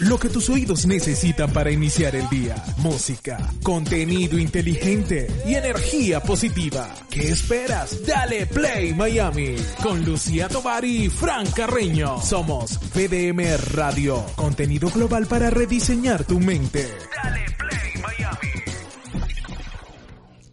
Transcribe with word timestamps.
Lo 0.00 0.18
que 0.18 0.30
tus 0.30 0.48
oídos 0.48 0.86
necesitan 0.86 1.52
para 1.52 1.70
iniciar 1.70 2.16
el 2.16 2.26
día. 2.30 2.54
Música, 2.78 3.52
contenido 3.62 4.38
inteligente 4.38 5.28
y 5.46 5.54
energía 5.54 6.22
positiva. 6.22 6.88
¿Qué 7.10 7.28
esperas? 7.28 8.06
Dale 8.06 8.46
Play 8.46 8.94
Miami 8.94 9.56
con 9.82 10.02
Lucía 10.02 10.48
Tovar 10.48 10.86
y 10.86 11.10
Fran 11.10 11.46
Carreño. 11.50 12.18
Somos 12.22 12.80
VDM 12.94 13.58
Radio, 13.74 14.24
contenido 14.36 14.88
global 14.88 15.26
para 15.26 15.50
rediseñar 15.50 16.24
tu 16.24 16.40
mente. 16.40 16.88
Dale 17.22 17.44
Play 17.58 18.02
Miami. 18.02 18.48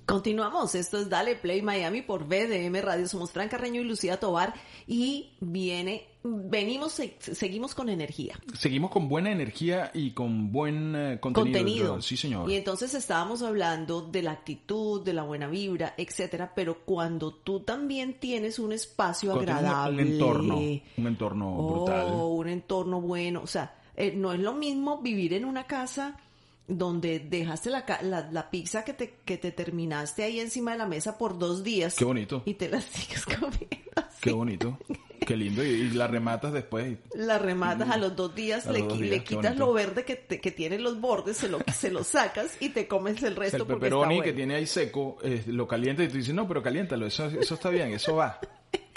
Continuamos, 0.06 0.76
esto 0.76 1.00
es 1.00 1.08
Dale 1.08 1.36
Play 1.36 1.62
Miami 1.62 2.02
por 2.02 2.26
VDM 2.26 2.82
Radio. 2.82 3.08
Somos 3.08 3.32
Fran 3.32 3.48
Carreño 3.48 3.80
y 3.80 3.86
Lucía 3.86 4.20
Tovar 4.20 4.54
y 4.88 5.38
viene 5.40 6.17
venimos, 6.50 7.02
seguimos 7.20 7.76
con 7.76 7.90
energía. 7.90 8.40
Seguimos 8.58 8.92
con 8.92 9.08
buena 9.08 9.32
energía 9.32 9.92
y 9.94 10.12
con 10.12 10.52
buen 10.52 10.96
eh, 10.96 11.20
contenido. 11.20 12.02
Sí, 12.02 12.18
señor. 12.18 12.50
Y 12.50 12.56
entonces 12.56 12.94
estábamos 12.94 13.42
hablando 13.42 14.02
de 14.02 14.22
la 14.22 14.32
actitud, 14.32 15.04
de 15.04 15.14
la 15.14 15.24
buena 15.24 15.48
vibra, 15.48 15.94
etcétera, 15.98 16.54
pero 16.56 16.80
cuando 16.86 17.34
tú 17.34 17.62
también 17.62 18.20
tienes 18.20 18.60
un 18.60 18.72
espacio 18.72 19.34
agradable. 19.34 20.04
Un, 20.04 20.12
entorno, 20.12 20.58
un 20.58 21.08
entorno 21.08 21.56
brutal. 21.56 22.08
Oh, 22.10 22.28
un 22.36 22.48
entorno 22.50 23.02
bueno. 23.02 23.42
O 23.44 23.48
sea, 23.48 23.76
eh, 23.96 24.14
no 24.16 24.34
es 24.34 24.40
lo 24.40 24.54
mismo 24.54 25.02
vivir 25.02 25.34
en 25.34 25.46
una 25.46 25.66
casa 25.66 26.18
donde 26.68 27.20
dejaste 27.20 27.70
la, 27.70 27.86
la, 28.32 28.50
pizza 28.50 28.84
que 28.84 28.94
te, 28.94 29.16
que 29.24 29.38
te 29.38 29.52
terminaste 29.52 30.24
ahí 30.24 30.40
encima 30.40 30.74
de 30.74 30.78
la 30.78 30.86
mesa 30.86 31.18
por 31.18 31.38
dos 31.38 31.64
días. 31.64 31.96
Qué 31.96 32.04
bonito. 32.04 32.44
Y 32.46 32.56
te 32.56 32.70
la 32.70 32.82
sigues 32.82 33.26
comiendo. 33.26 33.68
Qué 34.22 34.32
bonito. 34.32 34.78
Qué 35.28 35.36
lindo. 35.36 35.62
Y, 35.62 35.90
la 35.90 36.08
rematas 36.08 36.54
después. 36.54 37.00
La 37.14 37.38
rematas 37.38 37.90
a 37.90 37.98
los 37.98 38.16
dos 38.16 38.34
días, 38.34 38.66
le, 38.66 38.80
le, 38.82 39.26
quitas 39.26 39.58
lo 39.58 39.74
verde 39.74 40.06
que, 40.06 40.26
que 40.26 40.52
tiene 40.52 40.80
los 40.80 41.02
bordes, 41.02 41.36
se 41.36 41.50
lo, 41.50 41.60
se 41.74 41.92
lo 41.92 42.06
sacas 42.06 42.56
y 42.62 42.70
te 42.70 42.88
comes 42.88 43.22
el 43.24 43.36
resto. 43.36 43.58
El 43.58 43.66
pepperoni 43.66 44.22
que 44.22 44.32
tiene 44.32 44.56
ahí 44.56 44.66
seco, 44.66 45.18
eh, 45.22 45.44
lo 45.48 45.68
calienta 45.68 46.02
y 46.02 46.08
tú 46.08 46.16
dices, 46.16 46.34
no, 46.34 46.48
pero 46.48 46.64
caliéntalo, 46.64 47.06
eso, 47.06 47.26
eso 47.26 47.56
está 47.56 47.70
bien, 47.70 47.92
eso 47.92 48.16
va. 48.16 48.40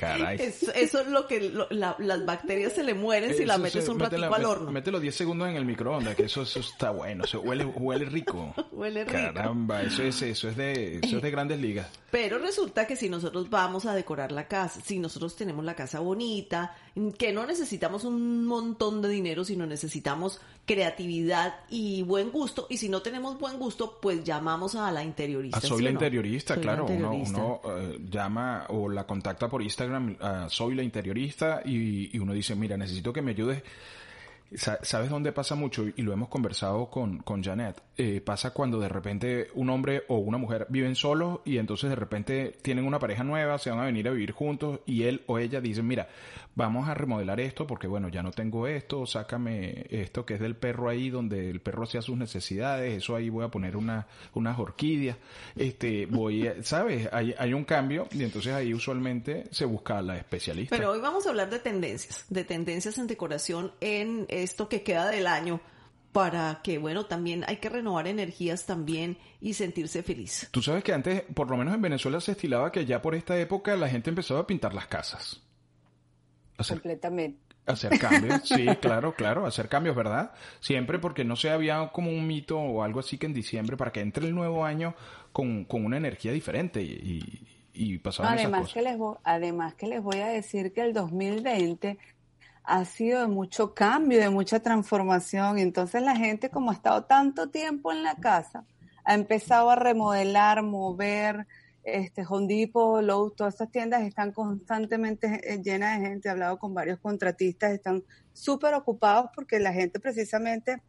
Caray. 0.01 0.41
Eso, 0.41 0.73
es 0.73 1.09
lo 1.09 1.27
que 1.27 1.53
las 1.69 2.25
bacterias 2.25 2.73
se 2.73 2.83
le 2.83 2.95
mueren 2.95 3.35
si 3.35 3.45
la 3.45 3.59
metes 3.59 3.87
un 3.87 4.01
ratito 4.01 4.35
al 4.35 4.45
horno. 4.47 4.73
Mételo 4.73 4.99
10 4.99 5.15
segundos 5.15 5.47
en 5.49 5.57
el 5.57 5.67
microondas, 5.67 6.17
que 6.17 6.25
eso, 6.25 6.41
eso 6.43 6.61
está 6.61 6.91
bueno, 6.91 7.25
eso 7.25 7.41
huele, 7.43 7.67
huele 7.67 8.07
rico. 8.07 8.55
huele 8.73 9.05
rico. 9.05 9.13
Caramba, 9.13 9.83
eso 9.83 10.03
es, 10.03 10.23
eso 10.23 10.49
es 10.49 10.57
de, 10.57 11.01
eso 11.03 11.17
es 11.19 11.23
de 11.23 11.31
grandes 11.31 11.61
ligas. 11.61 11.87
Pero 12.11 12.39
resulta 12.39 12.87
que 12.87 12.97
si 12.97 13.11
nosotros 13.11 13.51
vamos 13.51 13.85
a 13.85 13.95
decorar 13.95 14.33
la 14.33 14.49
casa, 14.49 14.81
si 14.83 14.99
nosotros 14.99 15.37
tenemos 15.37 15.67
la 15.67 15.75
casa 15.75 16.01
bonita, 16.01 16.75
que 17.19 17.33
no 17.33 17.47
necesitamos 17.47 18.05
un 18.05 18.45
montón 18.47 19.03
de 19.03 19.09
dinero, 19.09 19.45
sino 19.45 19.67
necesitamos 19.67 20.41
creatividad 20.67 21.55
y 21.69 22.03
buen 22.03 22.31
gusto, 22.31 22.67
y 22.69 22.77
si 22.77 22.89
no 22.89 23.03
tenemos 23.03 23.39
buen 23.39 23.59
gusto, 23.59 23.99
pues 24.01 24.25
llamamos 24.25 24.75
a 24.75 24.91
la 24.91 25.03
interiorista. 25.03 25.59
A 25.59 25.61
soy 25.61 25.83
la 25.83 25.91
interiorista, 25.91 26.57
claro, 26.57 26.87
uno, 26.87 27.61
eh, 27.65 27.99
llama 28.09 28.67
o 28.69 28.89
la 28.89 29.07
contacta 29.07 29.49
por 29.49 29.63
Instagram, 29.63 30.17
soy 30.49 30.75
la 30.75 30.83
interiorista, 30.83 31.63
y, 31.65 32.17
y 32.17 32.19
uno 32.19 32.33
dice, 32.33 32.55
mira, 32.55 32.77
necesito 32.77 33.13
que 33.13 33.23
me 33.23 33.33
ayudes 33.33 33.63
¿Sabes 34.53 35.11
dónde 35.11 35.31
pasa 35.33 35.55
mucho? 35.55 35.87
Y 35.95 36.03
lo 36.03 36.13
hemos 36.13 36.29
conversado 36.29 36.91
con, 36.91 37.19
con 37.19 37.43
Janet. 37.43 37.81
Eh, 37.97 38.21
pasa 38.21 38.53
cuando 38.53 38.81
de 38.81 38.89
repente 38.89 39.49
un 39.55 39.71
hombre 39.71 40.03
o 40.09 40.17
una 40.17 40.39
mujer 40.39 40.67
viven 40.71 40.97
solos 40.97 41.41
y 41.45 41.59
entonces 41.59 41.91
de 41.91 41.97
repente 41.97 42.57
tienen 42.63 42.85
una 42.85 42.99
pareja 42.99 43.23
nueva, 43.23 43.59
se 43.59 43.71
van 43.71 43.79
a 43.79 43.85
venir 43.85 44.09
a 44.09 44.11
vivir 44.11 44.33
juntos 44.33 44.81
y 44.87 45.05
él 45.05 45.23
o 45.27 45.39
ella 45.39 45.61
dicen, 45.61 45.87
mira, 45.87 46.09
vamos 46.55 46.89
a 46.89 46.95
remodelar 46.95 47.41
esto 47.41 47.67
porque 47.67 47.87
bueno, 47.87 48.09
ya 48.09 48.23
no 48.23 48.33
tengo 48.33 48.67
esto, 48.67 49.07
sácame 49.07 49.87
esto 49.91 50.27
que 50.27 50.35
es 50.35 50.41
del 50.41 50.57
perro 50.57 50.89
ahí 50.89 51.11
donde 51.11 51.49
el 51.51 51.61
perro 51.61 51.85
hacía 51.85 52.03
sus 52.03 52.17
necesidades, 52.17 52.97
eso 52.97 53.15
ahí 53.15 53.29
voy 53.29 53.45
a 53.45 53.49
poner 53.49 53.77
una, 53.77 54.07
unas 54.35 54.59
orquídeas, 54.59 55.17
este, 55.55 56.07
voy, 56.07 56.49
a, 56.49 56.55
¿sabes? 56.63 57.09
Hay, 57.13 57.35
hay 57.39 57.53
un 57.53 57.65
cambio 57.65 58.09
y 58.13 58.25
entonces 58.25 58.53
ahí 58.53 58.75
usualmente 58.75 59.45
se 59.51 59.65
busca 59.65 59.99
a 59.99 60.03
la 60.03 60.17
especialista. 60.17 60.75
Pero 60.75 60.91
hoy 60.91 61.01
vamos 61.01 61.27
a 61.27 61.31
hablar 61.31 61.51
de 61.51 61.59
tendencias, 61.59 62.25
de 62.29 62.45
tendencias 62.45 62.99
en 62.99 63.07
decoración 63.07 63.73
en 63.81 64.27
esto 64.43 64.69
que 64.69 64.83
queda 64.83 65.09
del 65.09 65.27
año 65.27 65.61
para 66.13 66.61
que, 66.63 66.79
bueno, 66.79 67.07
también 67.07 67.45
hay 67.47 67.57
que 67.57 67.69
renovar 67.69 68.09
energías 68.09 68.67
también 68.67 69.17
y 69.41 69.55
sentirse 69.55 70.03
feliz. 70.03 70.49
Tú 70.51 70.61
sabes 70.61 70.83
que 70.83 70.93
antes, 70.93 71.23
por 71.35 71.49
lo 71.51 71.57
menos 71.57 71.75
en 71.75 71.83
Venezuela, 71.83 72.21
se 72.21 72.33
estilaba 72.33 72.73
que 72.73 72.85
ya 72.85 73.01
por 73.01 73.15
esta 73.15 73.39
época 73.39 73.77
la 73.77 73.89
gente 73.89 74.11
empezaba 74.11 74.41
a 74.41 74.47
pintar 74.47 74.75
las 74.75 74.87
casas. 74.87 75.41
Completamente. 76.69 77.39
Hacer 77.67 77.99
cambios, 77.99 78.41
sí, 78.45 78.67
claro, 78.81 79.15
claro, 79.15 79.47
hacer 79.47 79.69
cambios, 79.69 79.95
¿verdad? 79.95 80.33
Siempre 80.61 80.99
porque 80.99 81.25
no 81.25 81.37
se 81.37 81.51
había 81.51 81.91
como 81.93 82.11
un 82.11 82.27
mito 82.27 82.59
o 82.59 82.83
algo 82.83 83.01
así 83.01 83.17
que 83.17 83.27
en 83.27 83.35
diciembre, 83.35 83.77
para 83.77 83.93
que 83.93 84.01
entre 84.01 84.27
el 84.27 84.35
nuevo 84.35 84.65
año 84.65 84.95
con, 85.33 85.65
con 85.65 85.85
una 85.85 85.97
energía 85.97 86.33
diferente 86.33 86.83
y, 86.83 87.47
y, 87.73 87.95
y 87.95 88.01
además 88.19 88.73
Que 88.73 88.83
les 88.83 88.97
además 89.23 89.75
que 89.75 89.87
les 89.87 90.03
voy 90.03 90.19
a 90.19 90.27
decir 90.27 90.73
que 90.73 90.81
el 90.81 90.93
2020 90.93 91.99
ha 92.71 92.85
sido 92.85 93.21
de 93.21 93.27
mucho 93.27 93.75
cambio, 93.75 94.21
de 94.21 94.31
mucha 94.31 94.61
transformación. 94.61 95.59
Entonces 95.59 96.03
la 96.03 96.15
gente, 96.15 96.51
como 96.51 96.71
ha 96.71 96.75
estado 96.75 97.05
tanto 97.05 97.51
tiempo 97.51 97.91
en 97.91 98.05
la 98.05 98.15
casa, 98.15 98.65
ha 99.05 99.15
empezado 99.15 99.71
a 99.71 99.77
remodelar, 99.77 100.63
mover, 100.63 101.47
este 101.83 102.25
Hondipo, 102.25 103.01
Lowe's, 103.01 103.35
todas 103.35 103.55
estas 103.55 103.73
tiendas 103.73 104.03
están 104.03 104.33
constantemente 104.33 105.41
eh, 105.53 105.61
llenas 105.63 105.99
de 105.99 106.07
gente. 106.07 106.29
He 106.29 106.31
hablado 106.31 106.59
con 106.59 106.73
varios 106.73 107.01
contratistas, 107.01 107.73
están 107.73 108.05
súper 108.33 108.75
ocupados 108.75 109.31
porque 109.35 109.59
la 109.59 109.73
gente 109.73 109.99
precisamente 109.99 110.81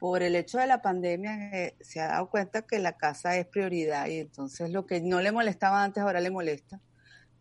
por 0.00 0.22
el 0.22 0.34
hecho 0.34 0.58
de 0.58 0.66
la 0.66 0.82
pandemia 0.82 1.50
eh, 1.52 1.76
se 1.80 2.00
ha 2.00 2.08
dado 2.08 2.28
cuenta 2.28 2.62
que 2.62 2.78
la 2.78 2.96
casa 2.96 3.36
es 3.36 3.46
prioridad 3.46 4.06
y 4.08 4.18
entonces 4.18 4.70
lo 4.70 4.84
que 4.84 5.00
no 5.00 5.20
le 5.20 5.30
molestaba 5.30 5.84
antes 5.84 6.02
ahora 6.02 6.20
le 6.20 6.30
molesta 6.30 6.80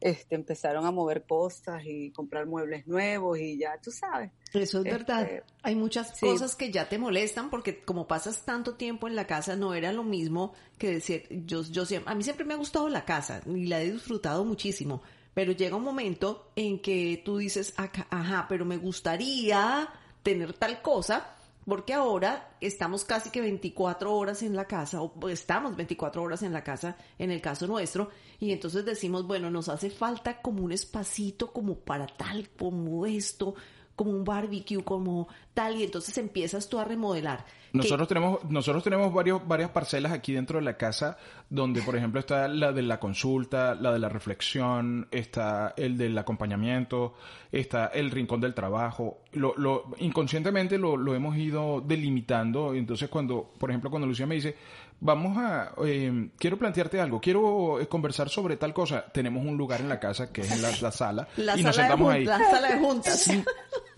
este, 0.03 0.35
empezaron 0.35 0.85
a 0.85 0.91
mover 0.91 1.23
cosas 1.23 1.81
y 1.85 2.11
comprar 2.11 2.45
muebles 2.45 2.85
nuevos 2.85 3.39
y 3.39 3.57
ya, 3.57 3.79
tú 3.81 3.89
sabes. 3.89 4.31
Eso 4.51 4.79
es 4.79 4.83
verdad. 4.83 5.21
Este, 5.21 5.43
Hay 5.61 5.75
muchas 5.75 6.19
cosas 6.19 6.57
que 6.57 6.71
ya 6.71 6.89
te 6.89 6.97
molestan 6.97 7.49
porque 7.49 7.85
como 7.85 8.05
pasas 8.05 8.43
tanto 8.43 8.75
tiempo 8.75 9.07
en 9.07 9.15
la 9.15 9.25
casa 9.27 9.55
no 9.55 9.73
era 9.73 9.93
lo 9.93 10.03
mismo 10.03 10.55
que 10.77 10.91
decir, 10.91 11.27
yo, 11.45 11.63
yo 11.63 11.85
a 12.05 12.15
mí 12.15 12.23
siempre 12.23 12.43
me 12.43 12.53
ha 12.53 12.57
gustado 12.57 12.89
la 12.89 13.05
casa 13.05 13.41
y 13.45 13.67
la 13.67 13.81
he 13.81 13.93
disfrutado 13.93 14.43
muchísimo. 14.43 15.01
Pero 15.33 15.53
llega 15.53 15.77
un 15.77 15.83
momento 15.85 16.51
en 16.57 16.79
que 16.79 17.21
tú 17.23 17.37
dices, 17.37 17.73
ajá, 17.77 18.45
pero 18.49 18.65
me 18.65 18.75
gustaría 18.75 19.87
tener 20.21 20.51
tal 20.51 20.81
cosa 20.81 21.33
porque 21.65 21.93
ahora 21.93 22.55
estamos 22.61 23.05
casi 23.05 23.29
que 23.29 23.41
24 23.41 24.13
horas 24.13 24.43
en 24.43 24.55
la 24.55 24.65
casa, 24.65 25.01
o 25.01 25.29
estamos 25.29 25.75
24 25.75 26.21
horas 26.21 26.43
en 26.43 26.53
la 26.53 26.63
casa 26.63 26.97
en 27.17 27.31
el 27.31 27.41
caso 27.41 27.67
nuestro, 27.67 28.09
y 28.39 28.51
entonces 28.51 28.85
decimos, 28.85 29.25
bueno, 29.25 29.49
nos 29.49 29.69
hace 29.69 29.89
falta 29.89 30.41
como 30.41 30.63
un 30.63 30.71
espacito 30.71 31.51
como 31.51 31.75
para 31.75 32.07
tal, 32.07 32.49
como 32.49 33.05
esto, 33.05 33.55
como 33.95 34.11
un 34.11 34.23
barbecue, 34.23 34.83
como 34.83 35.27
tal, 35.53 35.79
y 35.79 35.83
entonces 35.83 36.17
empiezas 36.17 36.67
tú 36.67 36.79
a 36.79 36.85
remodelar. 36.85 37.45
Nosotros 37.73 38.07
tenemos, 38.07 38.43
nosotros 38.45 38.83
tenemos 38.83 39.11
varios, 39.11 39.47
varias 39.47 39.71
parcelas 39.71 40.11
aquí 40.11 40.31
dentro 40.31 40.59
de 40.59 40.65
la 40.65 40.77
casa, 40.77 41.17
donde 41.49 41.81
por 41.81 41.95
ejemplo 41.95 42.19
está 42.19 42.47
la 42.47 42.71
de 42.71 42.83
la 42.83 42.99
consulta, 42.99 43.73
la 43.73 43.91
de 43.91 43.97
la 43.97 44.09
reflexión, 44.09 45.07
está 45.09 45.73
el 45.75 45.97
del 45.97 46.15
acompañamiento, 46.15 47.15
está 47.51 47.87
el 47.87 48.11
rincón 48.11 48.41
del 48.41 48.53
trabajo. 48.53 49.21
Lo, 49.31 49.55
lo, 49.57 49.85
inconscientemente 49.97 50.77
lo, 50.77 50.97
lo 50.97 51.15
hemos 51.15 51.35
ido 51.35 51.81
delimitando. 51.81 52.75
Entonces 52.75 53.09
cuando, 53.09 53.51
por 53.57 53.71
ejemplo, 53.71 53.89
cuando 53.89 54.07
Lucía 54.07 54.27
me 54.27 54.35
dice, 54.35 54.55
vamos 55.03 55.37
a, 55.37 55.73
eh, 55.85 56.29
quiero 56.37 56.57
plantearte 56.57 56.99
algo, 56.99 57.19
quiero 57.19 57.79
eh, 57.79 57.87
conversar 57.87 58.29
sobre 58.29 58.55
tal 58.55 58.73
cosa, 58.73 59.05
tenemos 59.13 59.45
un 59.45 59.57
lugar 59.57 59.81
en 59.81 59.89
la 59.89 59.99
casa 59.99 60.31
que 60.31 60.41
es 60.41 60.51
en 60.51 60.61
la, 60.61 60.91
sala 60.91 61.27
y 61.57 61.61
nos 61.61 61.75
sentamos 61.75 62.11
ahí. 62.11 62.25
La 62.25 62.39
sala 62.39 62.69
de 62.69 62.79
juntas. 62.79 63.29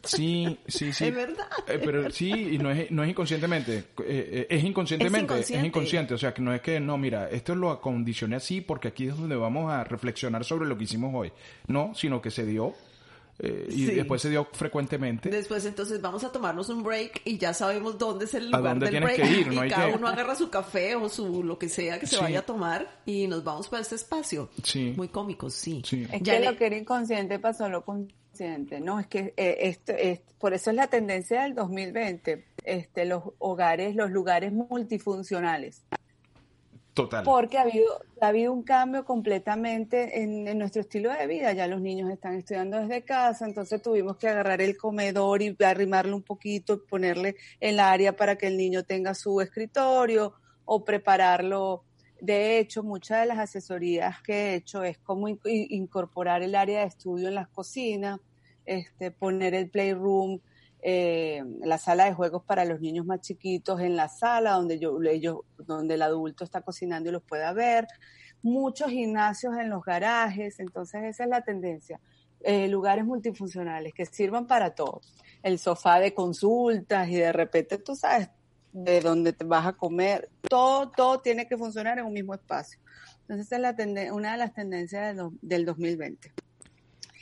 Sí, 0.03 0.57
sí, 0.67 0.91
sí. 0.91 1.05
Es 1.05 1.15
verdad. 1.15 1.47
Eh, 1.67 1.79
pero 1.83 2.09
sí, 2.09 2.31
y 2.31 2.57
no 2.57 2.71
es, 2.71 2.89
no 2.91 3.03
es 3.03 3.09
inconscientemente, 3.09 3.85
es 4.49 4.63
inconscientemente, 4.63 5.39
es, 5.39 5.51
inconsciente, 5.51 6.13
o 6.15 6.17
sea, 6.17 6.33
que 6.33 6.41
no 6.41 6.53
es 6.53 6.61
que, 6.61 6.79
no, 6.79 6.97
mira, 6.97 7.29
esto 7.29 7.53
lo 7.53 7.69
acondicioné 7.69 8.37
así 8.37 8.61
porque 8.61 8.87
aquí 8.87 9.07
es 9.07 9.15
donde 9.15 9.35
vamos 9.35 9.71
a 9.71 9.83
reflexionar 9.83 10.43
sobre 10.43 10.67
lo 10.67 10.77
que 10.77 10.85
hicimos 10.85 11.13
hoy. 11.13 11.31
No, 11.67 11.93
sino 11.93 12.21
que 12.21 12.31
se 12.31 12.45
dio 12.45 12.73
eh, 13.39 13.67
y 13.69 13.85
después 13.85 14.21
se 14.21 14.29
dio 14.29 14.45
frecuentemente. 14.45 15.29
Después 15.29 15.65
entonces 15.65 16.01
vamos 16.01 16.23
a 16.23 16.31
tomarnos 16.31 16.69
un 16.69 16.83
break 16.83 17.21
y 17.25 17.37
ya 17.37 17.53
sabemos 17.53 17.97
dónde 17.97 18.25
es 18.25 18.33
el 18.33 18.49
lugar 18.49 18.79
del 18.79 19.01
break. 19.01 19.15
Que 19.15 19.27
ir, 19.27 19.53
y 19.53 19.69
cada 19.69 19.87
uno 19.95 20.07
agarra 20.07 20.35
su 20.35 20.49
café 20.49 20.95
o 20.95 21.09
su 21.09 21.43
lo 21.43 21.59
que 21.59 21.67
sea 21.67 21.99
que 21.99 22.07
se 22.07 22.17
vaya 22.17 22.39
a 22.39 22.45
tomar 22.45 23.01
y 23.05 23.27
nos 23.27 23.43
vamos 23.43 23.67
para 23.67 23.81
este 23.81 23.95
espacio. 23.95 24.49
Sí. 24.63 24.93
Muy 24.95 25.09
cómico, 25.09 25.49
sí. 25.49 25.81
Es 26.11 26.21
que 26.21 26.39
lo 26.39 26.55
que 26.55 26.65
era 26.65 26.77
inconsciente 26.77 27.39
pasó 27.39 27.67
lo 27.67 27.83
consciente, 27.83 28.79
¿no? 28.79 28.99
Es 28.99 29.07
que 29.07 29.33
eh, 29.35 29.57
esto, 29.61 29.91
es, 29.91 30.21
por 30.39 30.53
eso 30.53 30.69
es 30.69 30.75
la 30.77 30.87
tendencia 30.87 31.43
del 31.43 31.55
2020, 31.55 32.45
este, 32.63 33.05
los 33.05 33.23
hogares, 33.39 33.95
los 33.95 34.11
lugares 34.11 34.53
multifuncionales 34.53 35.83
Porque 37.25 37.57
ha 37.57 37.63
habido, 37.63 38.01
ha 38.21 38.27
habido 38.27 38.53
un 38.53 38.63
cambio 38.63 39.03
completamente 39.03 40.21
en, 40.21 40.57
nuestro 40.57 40.81
estilo 40.81 41.11
de 41.11 41.27
vida. 41.27 41.51
Ya 41.51 41.67
los 41.67 41.81
niños 41.81 42.09
están 42.09 42.35
estudiando 42.35 42.79
desde 42.79 43.03
casa, 43.03 43.45
entonces 43.45 43.81
tuvimos 43.81 44.15
que 44.15 44.29
agarrar 44.29 44.61
el 44.61 44.77
comedor 44.77 45.41
y 45.41 45.55
arrimarlo 45.63 46.15
un 46.15 46.23
poquito, 46.23 46.85
ponerle 46.85 47.35
el 47.59 47.81
área 47.81 48.15
para 48.15 48.37
que 48.37 48.47
el 48.47 48.55
niño 48.55 48.83
tenga 48.83 49.13
su 49.13 49.41
escritorio 49.41 50.35
o 50.63 50.85
prepararlo. 50.85 51.83
De 52.21 52.59
hecho, 52.59 52.81
muchas 52.81 53.19
de 53.19 53.25
las 53.25 53.39
asesorías 53.39 54.21
que 54.21 54.33
he 54.33 54.55
hecho 54.55 54.81
es 54.83 54.97
cómo 54.99 55.27
incorporar 55.27 56.43
el 56.43 56.55
área 56.55 56.79
de 56.79 56.85
estudio 56.85 57.27
en 57.27 57.35
las 57.35 57.49
cocinas, 57.49 58.21
este, 58.65 59.11
poner 59.11 59.53
el 59.53 59.69
playroom 59.69 60.39
eh, 60.87 61.43
la 61.61 61.79
sala 61.79 62.05
de 62.05 62.13
juegos 62.13 62.43
para 62.43 62.63
los 62.63 62.79
niños 62.79 63.07
más 63.07 63.19
chiquitos 63.19 63.81
en 63.81 63.95
la 63.95 64.07
sala 64.07 64.51
donde 64.51 64.77
yo, 64.77 65.01
ellos, 65.01 65.39
donde 65.57 65.95
el 65.95 66.03
adulto 66.03 66.43
está 66.43 66.61
cocinando 66.61 67.09
y 67.09 67.11
los 67.11 67.23
pueda 67.23 67.53
ver, 67.53 67.87
muchos 68.43 68.91
gimnasios 68.91 69.57
en 69.57 69.71
los 69.71 69.83
garajes, 69.83 70.59
entonces 70.59 71.01
esa 71.05 71.23
es 71.23 71.29
la 71.31 71.41
tendencia. 71.41 71.99
Eh, 72.41 72.67
lugares 72.67 73.03
multifuncionales 73.03 73.95
que 73.95 74.05
sirvan 74.05 74.45
para 74.45 74.75
todo. 74.75 75.01
El 75.41 75.57
sofá 75.57 75.99
de 75.99 76.13
consultas 76.13 77.09
y 77.09 77.15
de 77.15 77.33
repente 77.33 77.79
tú 77.79 77.95
sabes 77.95 78.29
de 78.71 79.01
dónde 79.01 79.33
te 79.33 79.43
vas 79.43 79.65
a 79.65 79.73
comer, 79.73 80.29
todo, 80.47 80.91
todo 80.91 81.19
tiene 81.19 81.47
que 81.47 81.57
funcionar 81.57 81.97
en 81.97 82.05
un 82.05 82.13
mismo 82.13 82.35
espacio. 82.35 82.79
Entonces 83.21 83.47
esa 83.47 83.55
es 83.55 83.89
la 83.89 84.13
una 84.13 84.33
de 84.33 84.37
las 84.37 84.53
tendencias 84.53 85.17
del 85.41 85.65
2020. 85.65 86.31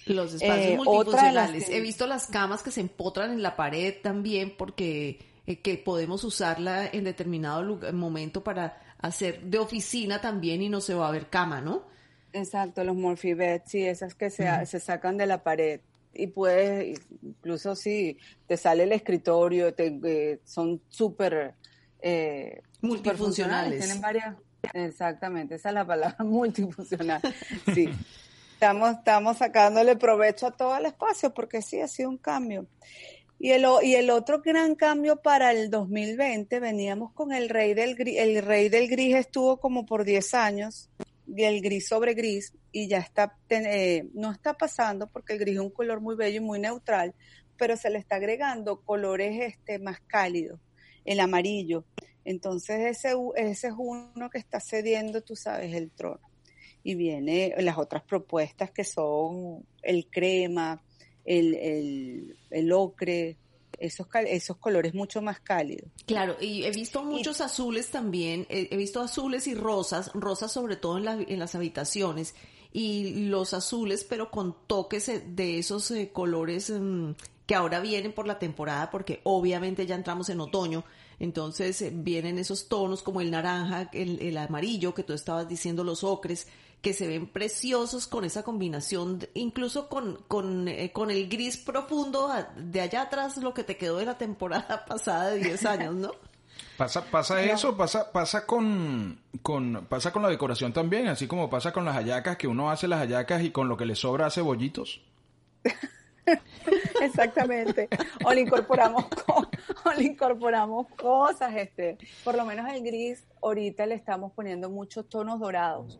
Los 0.05 0.33
espacios 0.33 0.73
eh, 0.73 0.77
multifuncionales. 0.77 1.69
He 1.69 1.79
visto 1.79 2.07
las 2.07 2.27
camas 2.27 2.63
que 2.63 2.71
se 2.71 2.81
empotran 2.81 3.31
en 3.31 3.41
la 3.41 3.55
pared 3.55 3.95
también 4.01 4.55
porque 4.57 5.19
eh, 5.45 5.59
que 5.59 5.77
podemos 5.77 6.23
usarla 6.23 6.87
en 6.87 7.03
determinado 7.03 7.79
momento 7.93 8.43
para 8.43 8.81
hacer 8.99 9.41
de 9.41 9.59
oficina 9.59 10.19
también 10.21 10.61
y 10.61 10.69
no 10.69 10.81
se 10.81 10.93
va 10.93 11.07
a 11.07 11.11
ver 11.11 11.29
cama, 11.29 11.61
¿no? 11.61 11.85
Exacto, 12.33 12.83
los 12.83 12.95
morphibeds, 12.95 13.69
sí, 13.69 13.85
esas 13.85 14.15
que 14.15 14.29
se, 14.29 14.65
se 14.65 14.79
sacan 14.79 15.17
de 15.17 15.27
la 15.27 15.43
pared 15.43 15.81
y 16.13 16.27
puedes, 16.27 16.99
incluso 17.21 17.75
si 17.75 18.17
te 18.47 18.57
sale 18.57 18.83
el 18.83 18.91
escritorio, 18.91 19.73
te, 19.73 19.99
eh, 20.03 20.39
son 20.43 20.81
súper 20.89 21.53
multifuncionales. 22.81 23.79
Tienen 23.79 24.01
varias, 24.01 24.35
exactamente, 24.73 25.55
esa 25.55 25.69
es 25.69 25.75
la 25.75 25.85
palabra, 25.85 26.17
multifuncional, 26.23 27.21
sí. 27.73 27.89
Estamos, 28.63 28.91
estamos 28.99 29.37
sacándole 29.39 29.97
provecho 29.97 30.47
a 30.47 30.51
todo 30.51 30.77
el 30.77 30.85
espacio 30.85 31.33
porque 31.33 31.61
sí, 31.61 31.81
ha 31.81 31.87
sido 31.89 32.09
un 32.09 32.17
cambio. 32.17 32.65
Y 33.37 33.49
el, 33.49 33.65
y 33.83 33.95
el 33.95 34.09
otro 34.09 34.41
gran 34.41 34.75
cambio 34.75 35.17
para 35.17 35.51
el 35.51 35.69
2020, 35.69 36.61
veníamos 36.61 37.11
con 37.11 37.33
el 37.33 37.49
rey 37.49 37.73
del 37.73 37.95
gris, 37.95 38.17
el 38.19 38.41
rey 38.41 38.69
del 38.69 38.87
gris 38.87 39.17
estuvo 39.17 39.59
como 39.59 39.85
por 39.85 40.05
10 40.05 40.33
años, 40.35 40.89
y 41.27 41.43
el 41.43 41.61
gris 41.61 41.89
sobre 41.89 42.13
gris, 42.13 42.53
y 42.71 42.87
ya 42.87 42.99
está, 42.99 43.37
eh, 43.49 44.07
no 44.13 44.31
está 44.31 44.53
pasando 44.53 45.07
porque 45.07 45.33
el 45.33 45.39
gris 45.39 45.55
es 45.55 45.61
un 45.61 45.69
color 45.69 45.99
muy 45.99 46.15
bello 46.15 46.37
y 46.37 46.45
muy 46.45 46.59
neutral, 46.61 47.13
pero 47.57 47.75
se 47.75 47.89
le 47.89 47.99
está 47.99 48.15
agregando 48.15 48.79
colores 48.79 49.41
este, 49.41 49.77
más 49.77 49.99
cálidos, 50.07 50.61
el 51.03 51.19
amarillo. 51.19 51.83
Entonces 52.23 52.97
ese, 52.97 53.13
ese 53.35 53.67
es 53.67 53.73
uno 53.77 54.29
que 54.29 54.37
está 54.37 54.61
cediendo, 54.61 55.19
tú 55.19 55.35
sabes, 55.35 55.75
el 55.75 55.91
trono 55.91 56.32
y 56.83 56.95
viene 56.95 57.53
las 57.59 57.77
otras 57.77 58.03
propuestas 58.03 58.71
que 58.71 58.83
son 58.83 59.65
el 59.81 60.07
crema, 60.07 60.81
el, 61.23 62.35
el, 62.49 62.71
ocre, 62.73 63.37
esos, 63.79 64.07
esos 64.27 64.57
colores 64.57 64.93
mucho 64.93 65.21
más 65.21 65.39
cálidos. 65.39 65.89
Claro, 66.05 66.35
y 66.41 66.63
he 66.63 66.71
visto 66.71 67.03
muchos 67.03 67.41
azules 67.41 67.89
también, 67.89 68.45
he, 68.49 68.75
visto 68.75 69.01
azules 69.01 69.47
y 69.47 69.55
rosas, 69.55 70.11
rosas 70.13 70.51
sobre 70.51 70.75
todo 70.75 70.97
en, 70.97 71.25
en 71.27 71.39
las 71.39 71.55
habitaciones, 71.55 72.35
y 72.73 73.27
los 73.27 73.53
azules, 73.53 74.03
pero 74.03 74.31
con 74.31 74.55
toques 74.67 75.07
eh, 75.07 75.23
de 75.25 75.59
esos 75.59 75.91
eh, 75.91 76.09
colores 76.11 76.71
mm, 76.71 77.11
que 77.45 77.55
ahora 77.55 77.79
vienen 77.79 78.13
por 78.13 78.25
la 78.25 78.39
temporada, 78.39 78.89
porque 78.89 79.21
obviamente 79.23 79.85
ya 79.85 79.95
entramos 79.95 80.29
en 80.29 80.41
otoño, 80.41 80.83
entonces 81.19 81.79
eh, 81.83 81.91
vienen 81.93 82.39
esos 82.39 82.67
tonos 82.67 83.03
como 83.03 83.21
el 83.21 83.29
naranja, 83.29 83.89
el, 83.93 84.19
el 84.19 84.37
amarillo 84.37 84.95
que 84.95 85.03
tú 85.03 85.13
estabas 85.13 85.47
diciendo, 85.47 85.83
los 85.83 86.03
ocres, 86.03 86.47
que 86.83 86.93
se 86.93 87.07
ven 87.07 87.27
preciosos 87.27 88.07
con 88.07 88.25
esa 88.25 88.43
combinación, 88.43 89.25
incluso 89.35 89.87
con, 89.87 90.17
con, 90.27 90.67
eh, 90.67 90.91
con, 90.91 91.09
el 91.11 91.29
gris 91.29 91.55
profundo 91.55 92.29
de 92.57 92.81
allá 92.81 93.03
atrás, 93.03 93.37
lo 93.37 93.53
que 93.53 93.63
te 93.63 93.77
quedó 93.77 93.97
de 93.97 94.05
la 94.05 94.17
temporada 94.17 94.83
pasada 94.87 95.31
de 95.31 95.39
10 95.39 95.65
años, 95.65 95.95
¿no? 95.95 96.11
Pasa, 96.77 97.05
pasa 97.05 97.41
eso, 97.43 97.77
pasa, 97.77 98.11
pasa 98.11 98.45
con, 98.45 99.19
con, 99.41 99.85
pasa 99.87 100.11
con 100.11 100.23
la 100.23 100.29
decoración 100.29 100.73
también, 100.73 101.07
así 101.07 101.27
como 101.27 101.49
pasa 101.49 101.71
con 101.71 101.85
las 101.85 101.95
hallacas, 101.95 102.35
que 102.35 102.47
uno 102.47 102.69
hace 102.69 102.87
las 102.87 102.99
hallacas 102.99 103.43
y 103.43 103.51
con 103.51 103.69
lo 103.69 103.77
que 103.77 103.85
le 103.85 103.95
sobra 103.95 104.25
hace 104.25 104.41
bollitos. 104.41 105.01
Exactamente. 107.01 107.89
O 108.25 108.33
le 108.33 108.41
incorporamos 108.41 109.05
o 109.27 109.91
le 109.95 110.03
incorporamos 110.03 110.87
cosas, 110.97 111.55
este, 111.55 111.97
por 112.23 112.35
lo 112.35 112.43
menos 112.45 112.71
el 112.71 112.83
gris, 112.83 113.23
ahorita 113.41 113.85
le 113.85 113.95
estamos 113.95 114.31
poniendo 114.33 114.69
muchos 114.69 115.07
tonos 115.07 115.39
dorados 115.39 115.99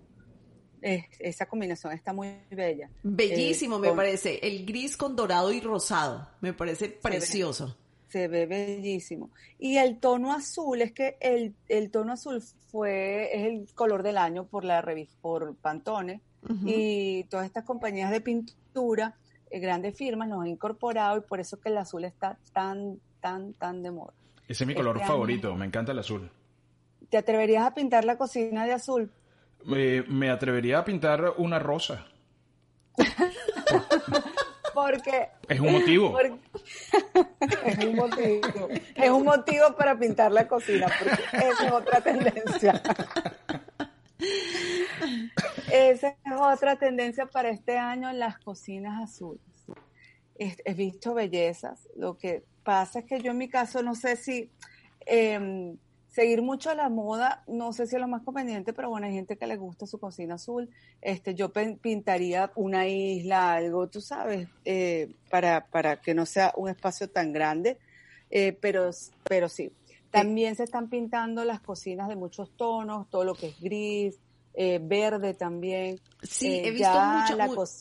esa 0.83 1.45
combinación 1.45 1.93
está 1.93 2.11
muy 2.13 2.35
bella. 2.51 2.89
Bellísimo, 3.03 3.79
me 3.79 3.89
eh, 3.89 3.93
parece. 3.95 4.39
El 4.45 4.65
gris 4.65 4.97
con 4.97 5.15
dorado 5.15 5.51
y 5.51 5.61
rosado. 5.61 6.27
Me 6.41 6.53
parece 6.53 6.89
precioso. 6.89 7.77
Se 8.09 8.27
ve, 8.27 8.45
bellísimo. 8.45 9.31
Y 9.57 9.77
el 9.77 9.99
tono 9.99 10.33
azul, 10.33 10.81
es 10.81 10.91
que 10.91 11.17
el, 11.19 11.55
el, 11.67 11.89
tono 11.89 12.13
azul 12.13 12.43
fue, 12.69 13.35
es 13.35 13.45
el 13.45 13.73
color 13.73 14.03
del 14.03 14.17
año 14.17 14.45
por 14.45 14.65
la 14.65 14.81
revista, 14.81 15.15
por 15.21 15.55
Pantone. 15.55 16.21
Y 16.65 17.23
todas 17.29 17.45
estas 17.45 17.63
compañías 17.63 18.11
de 18.11 18.19
pintura, 18.19 19.15
eh, 19.49 19.59
grandes 19.59 19.95
firmas, 19.95 20.27
nos 20.27 20.41
han 20.41 20.47
incorporado 20.47 21.17
y 21.17 21.21
por 21.21 21.39
eso 21.39 21.57
que 21.61 21.69
el 21.69 21.77
azul 21.77 22.03
está 22.03 22.37
tan, 22.51 22.99
tan, 23.21 23.53
tan 23.53 23.81
de 23.81 23.91
moda. 23.91 24.13
Ese 24.45 24.65
es 24.65 24.67
mi 24.67 24.75
color 24.75 24.97
este 24.97 25.07
favorito, 25.07 25.55
me 25.55 25.65
encanta 25.65 25.93
el 25.93 25.99
azul. 25.99 26.29
¿Te 27.09 27.17
atreverías 27.17 27.65
a 27.65 27.73
pintar 27.73 28.03
la 28.03 28.17
cocina 28.17 28.65
de 28.65 28.73
azul? 28.73 29.09
Me 29.65 30.29
atrevería 30.29 30.79
a 30.79 30.85
pintar 30.85 31.33
una 31.37 31.59
rosa. 31.59 32.05
Porque 34.73 35.29
es 35.47 35.59
un 35.59 35.71
motivo. 35.71 36.19
es 37.65 37.77
un 37.85 37.95
motivo. 37.95 38.69
Es 38.95 39.09
un 39.09 39.23
motivo 39.23 39.75
para 39.77 39.97
pintar 39.97 40.31
la 40.31 40.47
cocina, 40.47 40.87
porque 40.97 41.23
esa 41.47 41.65
es 41.67 41.71
otra 41.71 42.01
tendencia. 42.01 42.81
esa 45.71 46.07
es 46.07 46.17
otra 46.39 46.75
tendencia 46.77 47.27
para 47.27 47.49
este 47.49 47.77
año 47.77 48.09
en 48.09 48.19
las 48.19 48.39
cocinas 48.39 49.03
azules. 49.03 49.41
He, 50.35 50.73
visto 50.73 51.13
bellezas. 51.13 51.87
Lo 51.95 52.17
que 52.17 52.43
pasa 52.63 52.99
es 52.99 53.05
que 53.05 53.21
yo 53.21 53.31
en 53.31 53.37
mi 53.37 53.49
caso 53.49 53.83
no 53.83 53.93
sé 53.93 54.15
si 54.15 54.49
em, 55.05 55.77
seguir 56.13 56.43
mucho 56.43 56.73
la 56.75 56.89
moda, 56.89 57.43
no 57.47 57.73
sé 57.73 57.87
si 57.87 57.95
es 57.95 58.01
lo 58.01 58.07
más 58.07 58.21
conveniente, 58.21 58.71
pero 58.71 58.87
bueno, 58.87 59.07
hay 59.07 59.13
gente 59.13 59.35
que 59.35 59.47
le 59.47 59.57
gusta 59.57 59.87
su 59.87 59.99
cocina 59.99 60.35
azul. 60.35 60.69
Este, 61.01 61.33
yo 61.33 61.51
pintaría 61.51 62.51
una 62.53 62.87
isla, 62.87 63.53
algo, 63.53 63.87
tú 63.87 63.99
sabes, 63.99 64.47
eh, 64.63 65.11
para, 65.31 65.65
para 65.65 66.01
que 66.01 66.13
no 66.13 66.27
sea 66.27 66.53
un 66.55 66.69
espacio 66.69 67.09
tan 67.09 67.33
grande, 67.33 67.79
eh, 68.29 68.55
pero, 68.61 68.91
pero 69.23 69.49
sí. 69.49 69.71
También 70.11 70.55
se 70.55 70.65
están 70.65 70.87
pintando 70.87 71.43
las 71.45 71.59
cocinas 71.61 72.07
de 72.07 72.15
muchos 72.15 72.51
tonos, 72.51 73.09
todo 73.09 73.23
lo 73.23 73.33
que 73.33 73.47
es 73.47 73.59
gris, 73.59 74.19
eh, 74.53 74.79
verde 74.81 75.33
también. 75.33 75.99
Sí, 76.21 76.61
he, 76.63 76.71
visto 76.71 76.89
mucha, 76.89 77.37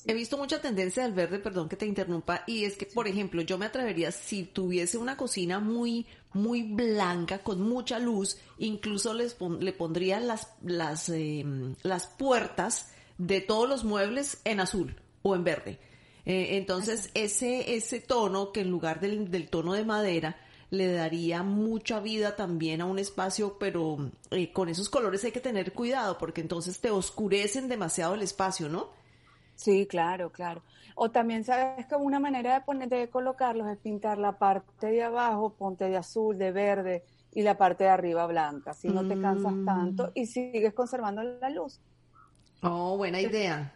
he 0.06 0.14
visto 0.14 0.38
mucha 0.38 0.60
tendencia 0.60 1.02
del 1.02 1.12
verde, 1.12 1.38
perdón 1.38 1.68
que 1.68 1.76
te 1.76 1.86
interrumpa, 1.86 2.42
y 2.46 2.64
es 2.64 2.76
que, 2.76 2.86
por 2.86 3.06
ejemplo, 3.06 3.42
yo 3.42 3.58
me 3.58 3.66
atrevería, 3.66 4.10
si 4.10 4.44
tuviese 4.44 4.98
una 4.98 5.16
cocina 5.16 5.60
muy, 5.60 6.06
muy 6.32 6.62
blanca, 6.62 7.38
con 7.38 7.60
mucha 7.60 7.98
luz, 7.98 8.38
incluso 8.58 9.14
les 9.14 9.36
le 9.60 9.72
pondría 9.72 10.18
las, 10.18 10.48
las, 10.62 11.08
em, 11.10 11.74
las 11.82 12.06
puertas 12.06 12.90
de 13.18 13.40
todos 13.40 13.68
los 13.68 13.84
muebles 13.84 14.40
en 14.44 14.60
azul 14.60 14.96
o 15.22 15.36
en 15.36 15.44
verde. 15.44 15.78
Eh, 16.24 16.56
entonces, 16.56 17.10
ese, 17.14 17.74
ese 17.76 18.00
tono 18.00 18.50
que 18.50 18.60
en 18.60 18.70
lugar 18.70 19.00
del, 19.00 19.30
del 19.30 19.48
tono 19.48 19.74
de 19.74 19.84
madera, 19.84 20.36
le 20.72 20.90
daría 20.90 21.42
mucha 21.42 22.00
vida 22.00 22.34
también 22.34 22.80
a 22.80 22.86
un 22.86 22.98
espacio, 22.98 23.58
pero 23.60 23.98
eh, 24.30 24.54
con 24.54 24.70
esos 24.70 24.88
colores 24.88 25.22
hay 25.22 25.30
que 25.30 25.40
tener 25.40 25.74
cuidado 25.74 26.16
porque 26.16 26.40
entonces 26.40 26.80
te 26.80 26.90
oscurecen 26.90 27.68
demasiado 27.68 28.14
el 28.14 28.22
espacio, 28.22 28.70
¿no? 28.70 28.88
Sí, 29.54 29.86
claro, 29.86 30.32
claro. 30.32 30.62
O 30.94 31.10
también 31.10 31.44
sabes 31.44 31.84
que 31.86 31.94
una 31.94 32.18
manera 32.18 32.54
de 32.54 32.62
poner, 32.62 32.88
de 32.88 33.10
colocarlos 33.10 33.68
es 33.68 33.76
pintar 33.76 34.16
la 34.16 34.38
parte 34.38 34.86
de 34.86 35.02
abajo, 35.02 35.52
ponte 35.52 35.90
de 35.90 35.98
azul, 35.98 36.38
de 36.38 36.52
verde 36.52 37.04
y 37.34 37.42
la 37.42 37.58
parte 37.58 37.84
de 37.84 37.90
arriba 37.90 38.26
blanca, 38.26 38.70
así 38.70 38.88
no 38.88 39.06
te 39.06 39.20
cansas 39.20 39.52
tanto 39.66 40.06
mm. 40.06 40.10
y 40.14 40.24
sigues 40.24 40.72
conservando 40.72 41.22
la 41.22 41.50
luz. 41.50 41.80
Oh, 42.62 42.96
buena 42.96 43.20
idea. 43.20 43.74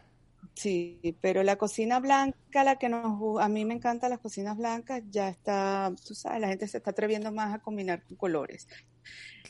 Sí, 0.57 1.15
pero 1.21 1.43
la 1.43 1.57
cocina 1.57 2.01
blanca, 2.01 2.65
la 2.65 2.77
que 2.77 2.89
nos, 2.89 3.43
a 3.43 3.49
mí 3.51 3.67
me 3.67 3.75
encanta 3.75 4.09
las 4.09 4.21
cocinas 4.21 4.57
blancas, 4.57 5.03
ya 5.11 5.29
está, 5.29 5.93
tú 6.07 6.15
sabes, 6.15 6.41
la 6.41 6.49
gente 6.49 6.67
se 6.67 6.79
está 6.79 6.93
atreviendo 6.93 7.31
más 7.31 7.55
a 7.55 7.59
combinar 7.59 8.03
con 8.05 8.17
colores. 8.17 8.67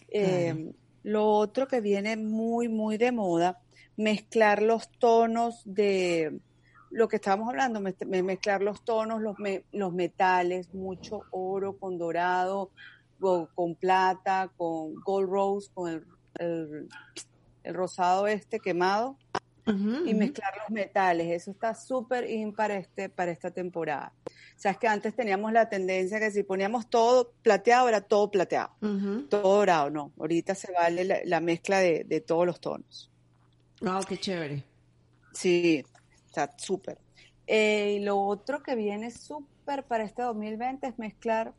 Eh, 0.08 0.72
Lo 1.04 1.28
otro 1.28 1.68
que 1.68 1.80
viene 1.80 2.16
muy, 2.16 2.68
muy 2.68 2.96
de 2.98 3.12
moda, 3.12 3.60
mezclar 3.96 4.62
los 4.62 4.90
tonos 4.98 5.62
de 5.64 6.40
lo 6.90 7.06
que 7.06 7.16
estábamos 7.16 7.50
hablando, 7.50 7.80
mezclar 7.80 8.62
los 8.62 8.84
tonos, 8.84 9.22
los, 9.22 9.36
los 9.70 9.92
metales, 9.92 10.75
mucho 10.75 11.22
oro 11.30 11.78
con 11.78 11.98
dorado, 11.98 12.72
con, 13.20 13.76
plata, 13.76 14.50
con 14.56 14.96
gold 14.96 15.28
rose, 15.30 15.70
con 15.72 16.04
el, 16.40 16.88
el 17.62 17.75
rosado 17.75 18.26
este 18.26 18.58
quemado 18.58 19.16
y 19.66 20.14
mezclar 20.14 20.54
los 20.58 20.70
metales. 20.70 21.28
Eso 21.30 21.50
está 21.50 21.75
súper 21.75 22.30
in 22.30 22.52
para, 22.52 22.76
este, 22.76 23.08
para 23.08 23.32
esta 23.32 23.50
temporada. 23.50 24.12
O 24.26 24.58
sea, 24.58 24.73
es 24.73 24.78
que 24.78 24.87
antes 24.87 25.14
teníamos 25.14 25.52
la 25.52 25.68
tendencia 25.68 26.20
que 26.20 26.30
si 26.30 26.42
poníamos 26.42 26.88
todo 26.88 27.32
plateado, 27.42 27.88
era 27.88 28.00
todo 28.00 28.30
plateado. 28.30 28.70
Todo 29.28 29.56
dorado, 29.56 29.90
no. 29.90 30.12
Ahorita 30.18 30.54
se 30.54 30.73
vale 30.73 31.23
la, 31.25 31.40
mezcla 31.40 31.80
de, 31.80 32.25
todos 32.26 32.46
los 32.46 32.61
tonos. 32.61 33.11
Wow, 33.80 34.04
qué 34.08 34.16
chévere. 34.16 34.64
Sí, 35.32 35.85
está 36.26 36.54
súper. 36.56 36.99
Eh, 37.46 37.99
y 37.99 38.04
lo 38.04 38.18
otro 38.18 38.62
que 38.62 38.75
viene 38.75 39.11
súper 39.11 39.85
para 39.85 40.04
este 40.04 40.23
2020 40.23 40.87
es 40.87 40.99
mezclar, 40.99 41.52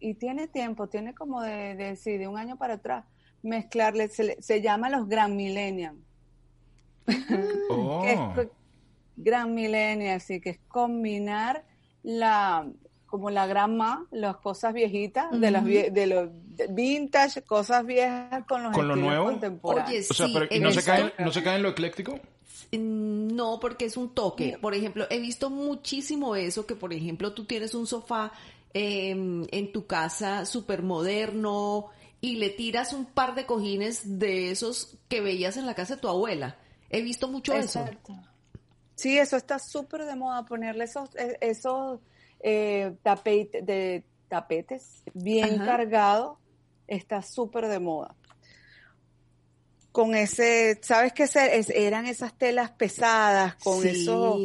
y 0.00 0.14
tiene 0.14 0.46
tiempo, 0.46 0.88
tiene 0.88 1.14
como 1.14 1.42
de, 1.42 1.74
de, 1.74 2.18
de 2.18 2.28
un 2.28 2.38
año 2.38 2.56
para 2.56 2.74
atrás, 2.74 3.04
mezclarle, 3.42 4.08
se, 4.08 4.40
se 4.40 4.60
llama 4.60 4.90
los 4.90 5.08
Grand 5.08 5.34
Millennium 5.34 5.98
Oh. 7.70 8.04
gran 9.16 9.54
milenio, 9.54 10.14
así 10.14 10.40
que 10.40 10.50
es 10.50 10.58
combinar 10.68 11.64
la 12.02 12.66
como 13.08 13.30
la 13.30 13.46
grama, 13.46 14.06
las 14.10 14.36
cosas 14.36 14.74
viejitas, 14.74 15.28
de 15.40 15.50
las 15.50 15.64
de 15.64 16.06
los 16.06 16.28
vintage, 16.70 17.42
cosas 17.42 17.84
viejas 17.86 18.44
con 18.46 18.62
los 18.62 18.72
¿Con 18.72 18.86
lo 18.86 18.96
nuevo? 18.96 19.26
contemporáneos. 19.26 20.10
o 20.10 20.14
sea, 20.14 20.28
pero, 20.32 20.46
¿no, 20.60 20.70
se 20.70 20.82
cae, 20.84 21.12
¿no 21.18 21.32
se 21.32 21.42
cae 21.42 21.56
en 21.56 21.62
lo 21.62 21.70
ecléctico? 21.70 22.20
Mm, 22.72 23.34
no, 23.34 23.58
porque 23.60 23.86
es 23.86 23.96
un 23.96 24.14
toque. 24.14 24.58
Por 24.60 24.74
ejemplo, 24.74 25.06
he 25.08 25.20
visto 25.20 25.48
muchísimo 25.48 26.36
eso, 26.36 26.66
que 26.66 26.74
por 26.74 26.92
ejemplo 26.92 27.32
tú 27.32 27.46
tienes 27.46 27.74
un 27.74 27.86
sofá 27.86 28.32
em, 28.74 29.46
en 29.50 29.72
tu 29.72 29.86
casa 29.86 30.44
súper 30.44 30.82
moderno 30.82 31.86
y 32.20 32.36
le 32.36 32.50
tiras 32.50 32.92
un 32.92 33.06
par 33.06 33.34
de 33.34 33.46
cojines 33.46 34.18
de 34.18 34.50
esos 34.50 34.98
que 35.08 35.22
veías 35.22 35.56
en 35.56 35.64
la 35.64 35.74
casa 35.74 35.94
de 35.94 36.02
tu 36.02 36.08
abuela 36.08 36.58
He 36.90 37.02
visto 37.02 37.28
mucho 37.28 37.54
Exacto. 37.54 38.12
eso. 38.12 38.28
Sí, 38.94 39.16
eso 39.16 39.36
está 39.36 39.58
súper 39.58 40.04
de 40.06 40.16
moda, 40.16 40.44
ponerle 40.44 40.84
esos, 40.84 41.14
e, 41.14 41.38
esos 41.40 42.00
eh, 42.40 42.92
de, 43.04 44.04
tapetes 44.28 45.02
bien 45.14 45.58
cargados, 45.58 46.36
está 46.86 47.22
súper 47.22 47.68
de 47.68 47.78
moda. 47.78 48.14
Con 49.92 50.14
ese, 50.14 50.78
¿sabes 50.82 51.12
qué 51.12 51.28
eran 51.74 52.06
esas 52.06 52.36
telas 52.36 52.70
pesadas? 52.72 53.54
Con 53.62 53.86
eso. 53.86 54.38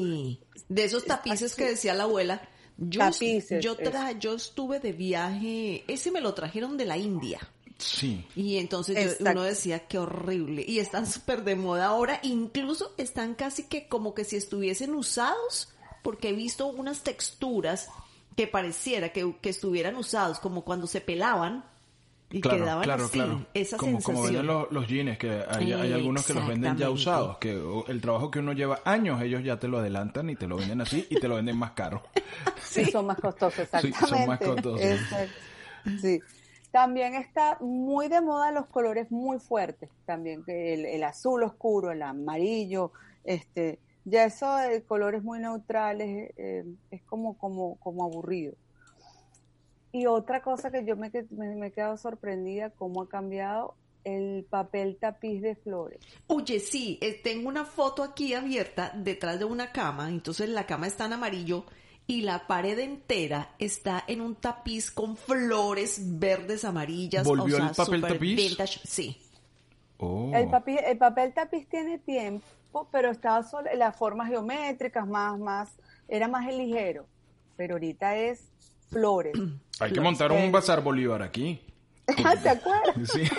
De 0.70 0.84
esos 0.84 1.06
tapices 1.06 1.56
que 1.56 1.66
decía 1.66 1.94
la 1.94 2.04
abuela. 2.04 2.48
Yo, 2.78 3.00
tapices, 3.00 3.64
yo, 3.64 3.76
yo 4.20 4.36
estuve 4.36 4.80
de 4.80 4.94
viaje, 4.94 5.84
ese 5.88 6.12
me 6.12 6.22
lo 6.22 6.34
trajeron 6.34 6.76
de 6.78 6.86
la 6.86 6.98
India. 6.98 7.40
Sí. 7.84 8.26
Y 8.36 8.58
entonces 8.58 9.18
uno 9.20 9.44
decía, 9.44 9.88
qué 9.88 10.00
horrible. 10.00 10.64
Y 10.68 10.80
están 10.80 11.06
súper 11.06 11.44
de 11.44 11.56
moda 11.56 11.88
ahora, 11.88 12.20
incluso 12.24 12.94
están 12.98 13.36
casi 13.36 13.64
que 13.64 13.88
como 13.88 14.14
que 14.14 14.24
si 14.24 14.38
estuviesen 14.38 14.94
usados, 14.94 15.70
porque 16.02 16.30
he 16.30 16.34
visto 16.34 16.68
unas 16.68 17.04
texturas 17.04 17.90
que 18.36 18.48
pareciera 18.48 19.10
que, 19.10 19.36
estuvieran 19.44 19.96
usados, 19.96 20.40
como 20.40 20.64
cuando 20.64 20.88
se 20.88 21.02
pelaban, 21.02 21.66
y 22.32 22.42
quedaban 22.42 22.84
claro, 22.84 23.06
así, 23.06 23.14
claro. 23.20 23.46
esa 23.54 23.78
como, 23.78 24.02
Como 24.02 24.24
venden 24.24 24.48
los, 24.48 24.88
jeans, 24.88 25.20
que 25.20 25.44
hay, 25.48 25.72
algunos 25.72 26.26
que 26.26 26.34
los 26.34 26.48
venden 26.48 26.76
ya 26.76 26.90
usados, 26.90 27.38
que 27.38 27.62
el 27.88 28.02
trabajo 28.02 28.32
que 28.32 28.40
uno 28.40 28.54
lleva 28.54 28.82
años, 28.86 29.22
ellos 29.22 29.44
ya 29.44 29.60
te 29.60 29.68
lo 29.68 29.78
adelantan 29.78 30.32
y 30.32 30.36
te 30.36 30.48
lo 30.48 30.56
venden 30.58 30.82
así 30.82 31.06
y 31.12 31.20
te 31.20 31.28
lo 31.28 31.36
venden 31.36 31.58
más 31.58 31.72
caro. 31.72 32.02
Sí, 32.64 32.86
son 32.86 33.06
más 33.06 33.20
costosos, 33.20 33.60
exactamente. 33.60 34.00
Sí, 34.00 34.06
son 34.08 34.28
más 34.28 34.40
costosos. 34.40 34.82
Sí. 36.02 36.20
También 36.74 37.14
está 37.14 37.60
muy 37.62 38.08
de 38.08 38.20
moda 38.20 38.52
los 38.52 38.66
colores 38.66 39.12
muy 39.12 39.38
fuertes, 39.38 39.92
también 40.08 40.44
el, 40.48 40.86
el 40.86 41.04
azul 41.04 41.44
oscuro, 41.44 41.92
el 41.92 42.02
amarillo, 42.02 42.92
este, 43.24 43.78
ya 44.06 44.26
eso 44.26 44.56
de 44.56 44.82
colores 44.82 45.22
muy 45.22 45.38
neutrales 45.38 46.34
eh, 46.36 46.66
es 46.90 47.04
como, 47.04 47.38
como, 47.38 47.76
como 47.76 48.06
aburrido. 48.06 48.56
Y 49.92 50.08
otra 50.08 50.42
cosa 50.42 50.72
que 50.72 50.84
yo 50.84 50.98
me, 50.98 51.12
me, 51.30 51.68
he 51.68 51.72
quedado 51.72 51.96
sorprendida, 51.96 52.72
cómo 52.72 53.04
ha 53.04 53.08
cambiado 53.08 53.76
el 54.04 54.44
papel 54.50 54.98
tapiz 55.00 55.44
de 55.44 55.56
flores. 55.56 56.00
Oye, 56.26 56.60
sí, 56.60 56.98
eh, 57.02 57.22
tengo 57.24 57.50
una 57.50 57.66
foto 57.66 58.02
aquí 58.02 58.34
abierta 58.34 58.92
detrás 58.96 59.38
de 59.38 59.46
una 59.46 59.72
cama, 59.72 60.10
entonces 60.10 60.50
la 60.50 60.66
cama 60.66 60.88
está 60.88 61.06
en 61.06 61.14
amarillo 61.14 61.66
y 62.06 62.22
la 62.22 62.48
pared 62.48 62.78
entera 62.80 63.56
está 63.60 64.04
en 64.08 64.22
un 64.22 64.36
tapiz 64.36 64.92
con 64.92 65.16
flores 65.16 66.20
verdes, 66.20 66.66
amarillas. 66.66 67.26
¿Volvió 67.26 67.58
el 67.58 67.72
papel 67.72 68.02
tapiz? 68.02 68.36
Vintage. 68.36 68.80
Sí. 68.84 69.18
Oh. 69.98 70.32
El, 70.34 70.50
el 70.86 70.98
papel 70.98 71.34
tapiz 71.34 71.68
tiene 71.70 72.00
tiempo, 72.00 72.88
pero 72.92 73.12
estaba 73.12 73.44
solo 73.44 73.70
en 73.72 73.80
las 73.80 73.96
formas 73.96 74.30
geométricas, 74.30 75.08
más, 75.08 75.40
más, 75.40 75.70
era 76.08 76.28
más 76.28 76.46
ligero. 76.54 77.06
Pero 77.56 77.76
ahorita 77.76 78.18
es 78.18 78.42
flores. 78.90 79.34
Hay 79.80 79.94
que 79.94 80.02
montar 80.02 80.32
un 80.32 80.52
bazar 80.52 80.84
Bolívar 80.84 81.22
aquí. 81.22 81.62
¿Te 82.44 82.50
acuerdas? 82.50 83.12
Sí. 83.12 83.24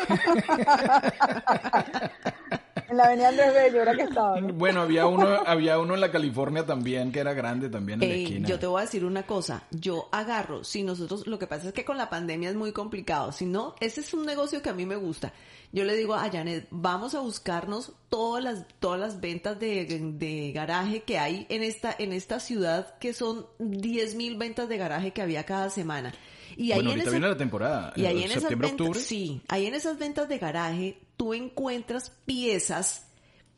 en 2.88 2.96
la 2.96 3.04
avenida 3.04 3.28
Andrés 3.28 3.54
Bello, 3.54 3.82
era 3.82 3.94
que 3.94 4.02
estaba. 4.02 4.40
Bueno, 4.54 4.82
había 4.82 5.06
uno, 5.06 5.26
había 5.46 5.78
uno 5.78 5.94
en 5.94 6.00
la 6.00 6.10
California 6.10 6.64
también 6.64 7.12
que 7.12 7.20
era 7.20 7.34
grande 7.34 7.68
también 7.68 8.02
en 8.02 8.08
la 8.08 8.14
esquina. 8.14 8.48
Yo 8.48 8.58
te 8.58 8.66
voy 8.66 8.80
a 8.80 8.84
decir 8.84 9.04
una 9.04 9.24
cosa, 9.24 9.64
yo 9.70 10.08
agarro, 10.12 10.64
si 10.64 10.82
nosotros, 10.82 11.26
lo 11.26 11.38
que 11.38 11.46
pasa 11.46 11.68
es 11.68 11.74
que 11.74 11.84
con 11.84 11.96
la 11.96 12.10
pandemia 12.10 12.50
es 12.50 12.56
muy 12.56 12.72
complicado, 12.72 13.32
si 13.32 13.46
no, 13.46 13.74
ese 13.80 14.00
es 14.00 14.14
un 14.14 14.26
negocio 14.26 14.62
que 14.62 14.70
a 14.70 14.74
mí 14.74 14.86
me 14.86 14.96
gusta. 14.96 15.32
Yo 15.72 15.82
le 15.82 15.96
digo 15.96 16.14
a 16.14 16.30
Janet, 16.30 16.68
vamos 16.70 17.16
a 17.16 17.20
buscarnos 17.20 17.92
todas 18.08 18.44
las, 18.44 18.64
todas 18.78 19.00
las 19.00 19.20
ventas 19.20 19.58
de, 19.58 20.12
de 20.14 20.52
garaje 20.52 21.02
que 21.02 21.18
hay 21.18 21.46
en 21.48 21.64
esta, 21.64 21.94
en 21.98 22.12
esta 22.12 22.38
ciudad, 22.38 22.96
que 22.98 23.12
son 23.12 23.46
10 23.58 24.14
mil 24.14 24.36
ventas 24.36 24.68
de 24.68 24.76
garaje 24.76 25.12
que 25.12 25.20
había 25.20 25.44
cada 25.44 25.70
semana. 25.70 26.12
Y 26.56 26.70
ahí 26.72 26.86
ahorita 26.86 27.10
viene 27.10 27.28
la 27.28 27.36
temporada. 27.36 27.92
Y 27.96 28.06
ahí 28.06 28.22
en 28.22 28.30
septiembre, 28.30 28.68
esas 28.68 28.78
ventas, 28.78 29.02
sí, 29.02 29.42
ahí 29.48 29.66
en 29.66 29.74
esas 29.74 29.98
ventas 29.98 30.28
de 30.28 30.38
garaje 30.38 30.98
tú 31.16 31.34
encuentras 31.34 32.10
piezas, 32.24 33.06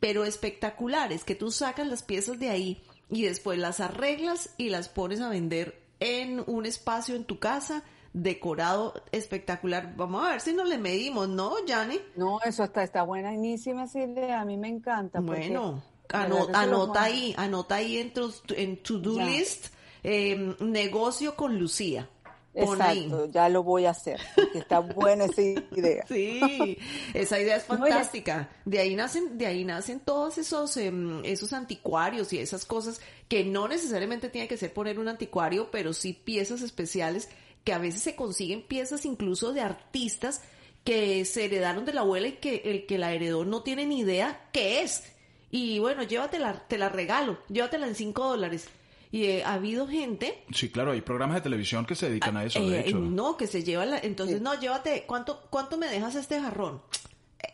pero 0.00 0.25
espectaculares, 0.25 1.25
que 1.25 1.34
tú 1.34 1.50
sacas 1.50 1.86
las 1.86 2.02
piezas 2.02 2.38
de 2.38 2.50
ahí 2.50 2.82
y 3.10 3.22
después 3.22 3.58
las 3.58 3.80
arreglas 3.80 4.54
y 4.56 4.68
las 4.68 4.88
pones 4.88 5.20
a 5.20 5.28
vender 5.28 5.80
en 6.00 6.42
un 6.46 6.66
espacio 6.66 7.14
en 7.14 7.25
tu 7.25 7.38
casa 7.38 7.82
decorado 8.12 8.94
espectacular. 9.12 9.94
Vamos 9.96 10.26
a 10.26 10.30
ver 10.30 10.40
si 10.40 10.52
nos 10.52 10.68
le 10.68 10.78
medimos, 10.78 11.28
¿no, 11.28 11.54
Jane? 11.66 12.00
No, 12.16 12.40
eso 12.40 12.64
está, 12.64 12.82
está 12.82 13.02
buenísima 13.02 13.84
esa 13.84 14.00
idea, 14.00 14.40
a 14.40 14.44
mí 14.44 14.56
me 14.56 14.68
encanta. 14.68 15.20
Bueno, 15.20 15.82
anota 16.08 17.02
ahí, 17.02 17.34
anota 17.36 17.76
ahí 17.76 17.98
en 17.98 18.12
tu, 18.12 18.32
en 18.56 18.82
to-do 18.82 19.20
list, 19.22 19.66
eh, 20.02 20.54
negocio 20.60 21.36
con 21.36 21.58
Lucía. 21.58 22.08
Exacto, 22.56 23.30
ya 23.30 23.48
lo 23.48 23.62
voy 23.62 23.84
a 23.84 23.90
hacer, 23.90 24.18
porque 24.34 24.58
está 24.58 24.80
buena 24.80 25.26
esa 25.26 25.42
idea. 25.42 26.04
Sí, 26.08 26.78
esa 27.12 27.38
idea 27.38 27.56
es 27.56 27.64
fantástica. 27.66 28.48
De 28.64 28.78
ahí 28.78 28.94
nacen, 28.94 29.36
de 29.36 29.46
ahí 29.46 29.64
nacen 29.64 30.00
todos 30.00 30.38
esos, 30.38 30.76
em, 30.78 31.22
esos 31.25 31.52
anticuarios 31.52 32.32
y 32.32 32.38
esas 32.38 32.64
cosas 32.64 33.00
que 33.28 33.44
no 33.44 33.68
necesariamente 33.68 34.30
tiene 34.30 34.48
que 34.48 34.56
ser 34.56 34.72
poner 34.72 34.98
un 34.98 35.08
anticuario, 35.08 35.70
pero 35.70 35.92
sí 35.92 36.12
piezas 36.12 36.62
especiales 36.62 37.28
que 37.64 37.72
a 37.72 37.78
veces 37.78 38.02
se 38.02 38.14
consiguen 38.14 38.62
piezas 38.62 39.04
incluso 39.04 39.52
de 39.52 39.60
artistas 39.60 40.40
que 40.84 41.25
se 41.25 41.46
heredaron 41.46 41.84
de 41.84 41.92
la 41.92 42.02
abuela 42.02 42.28
y 42.28 42.32
que 42.32 42.62
el 42.64 42.86
que 42.86 42.96
la 42.96 43.12
heredó 43.12 43.44
no 43.44 43.62
tiene 43.62 43.86
ni 43.86 44.00
idea 44.00 44.48
qué 44.52 44.82
es. 44.82 45.02
Y 45.50 45.78
bueno, 45.80 46.04
llévatela, 46.04 46.64
te 46.68 46.78
la 46.78 46.88
regalo, 46.88 47.38
llévatela 47.48 47.86
en 47.88 47.96
cinco 47.96 48.28
dólares. 48.28 48.68
Y 49.16 49.25
eh, 49.25 49.44
ha 49.44 49.54
habido 49.54 49.88
gente... 49.88 50.44
Sí, 50.52 50.68
claro, 50.68 50.92
hay 50.92 51.00
programas 51.00 51.37
de 51.37 51.40
televisión 51.40 51.87
que 51.87 51.94
se 51.94 52.11
dedican 52.11 52.37
a 52.37 52.44
eso, 52.44 52.61
de 52.68 52.80
eh, 52.80 52.82
hecho. 52.87 52.99
No, 52.99 53.38
que 53.38 53.46
se 53.46 53.64
lleva 53.64 53.87
la... 53.87 53.99
Entonces, 53.99 54.42
no, 54.42 54.61
llévate, 54.61 55.04
¿cuánto, 55.06 55.40
¿cuánto 55.49 55.78
me 55.78 55.87
dejas 55.87 56.16
este 56.16 56.38
jarrón? 56.38 56.82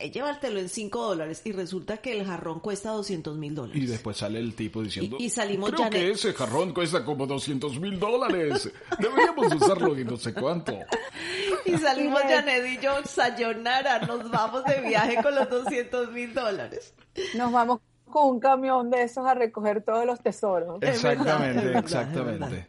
Eh, 0.00 0.10
llévatelo 0.10 0.58
en 0.58 0.68
5 0.68 1.06
dólares 1.06 1.42
y 1.44 1.52
resulta 1.52 1.98
que 1.98 2.18
el 2.18 2.26
jarrón 2.26 2.58
cuesta 2.58 2.90
200 2.90 3.36
mil 3.36 3.54
dólares. 3.54 3.80
Y 3.80 3.86
después 3.86 4.16
sale 4.16 4.40
el 4.40 4.56
tipo 4.56 4.82
diciendo, 4.82 5.18
y, 5.20 5.30
salimos 5.30 5.70
creo 5.70 5.88
que 5.88 6.10
ese 6.10 6.32
jarrón 6.32 6.74
cuesta 6.74 7.04
como 7.04 7.28
200 7.28 7.78
mil 7.78 7.96
dólares, 8.00 8.68
deberíamos 8.98 9.54
usarlo 9.54 9.96
y 9.96 10.04
no 10.04 10.16
sé 10.16 10.34
cuánto. 10.34 10.76
Y 11.64 11.78
salimos 11.78 12.22
Janet 12.22 12.66
y 12.66 12.82
yo, 12.82 12.92
sayonara, 13.04 14.00
nos 14.00 14.28
vamos 14.28 14.64
de 14.64 14.80
viaje 14.80 15.22
con 15.22 15.32
los 15.32 15.48
200 15.48 16.10
mil 16.10 16.34
dólares. 16.34 16.92
Nos 17.36 17.52
vamos 17.52 17.78
con 18.12 18.28
un 18.28 18.38
camión 18.38 18.90
de 18.90 19.02
esos 19.02 19.26
a 19.26 19.34
recoger 19.34 19.82
todos 19.82 20.06
los 20.06 20.20
tesoros. 20.20 20.78
Exactamente, 20.82 21.76
exactamente. 21.76 22.68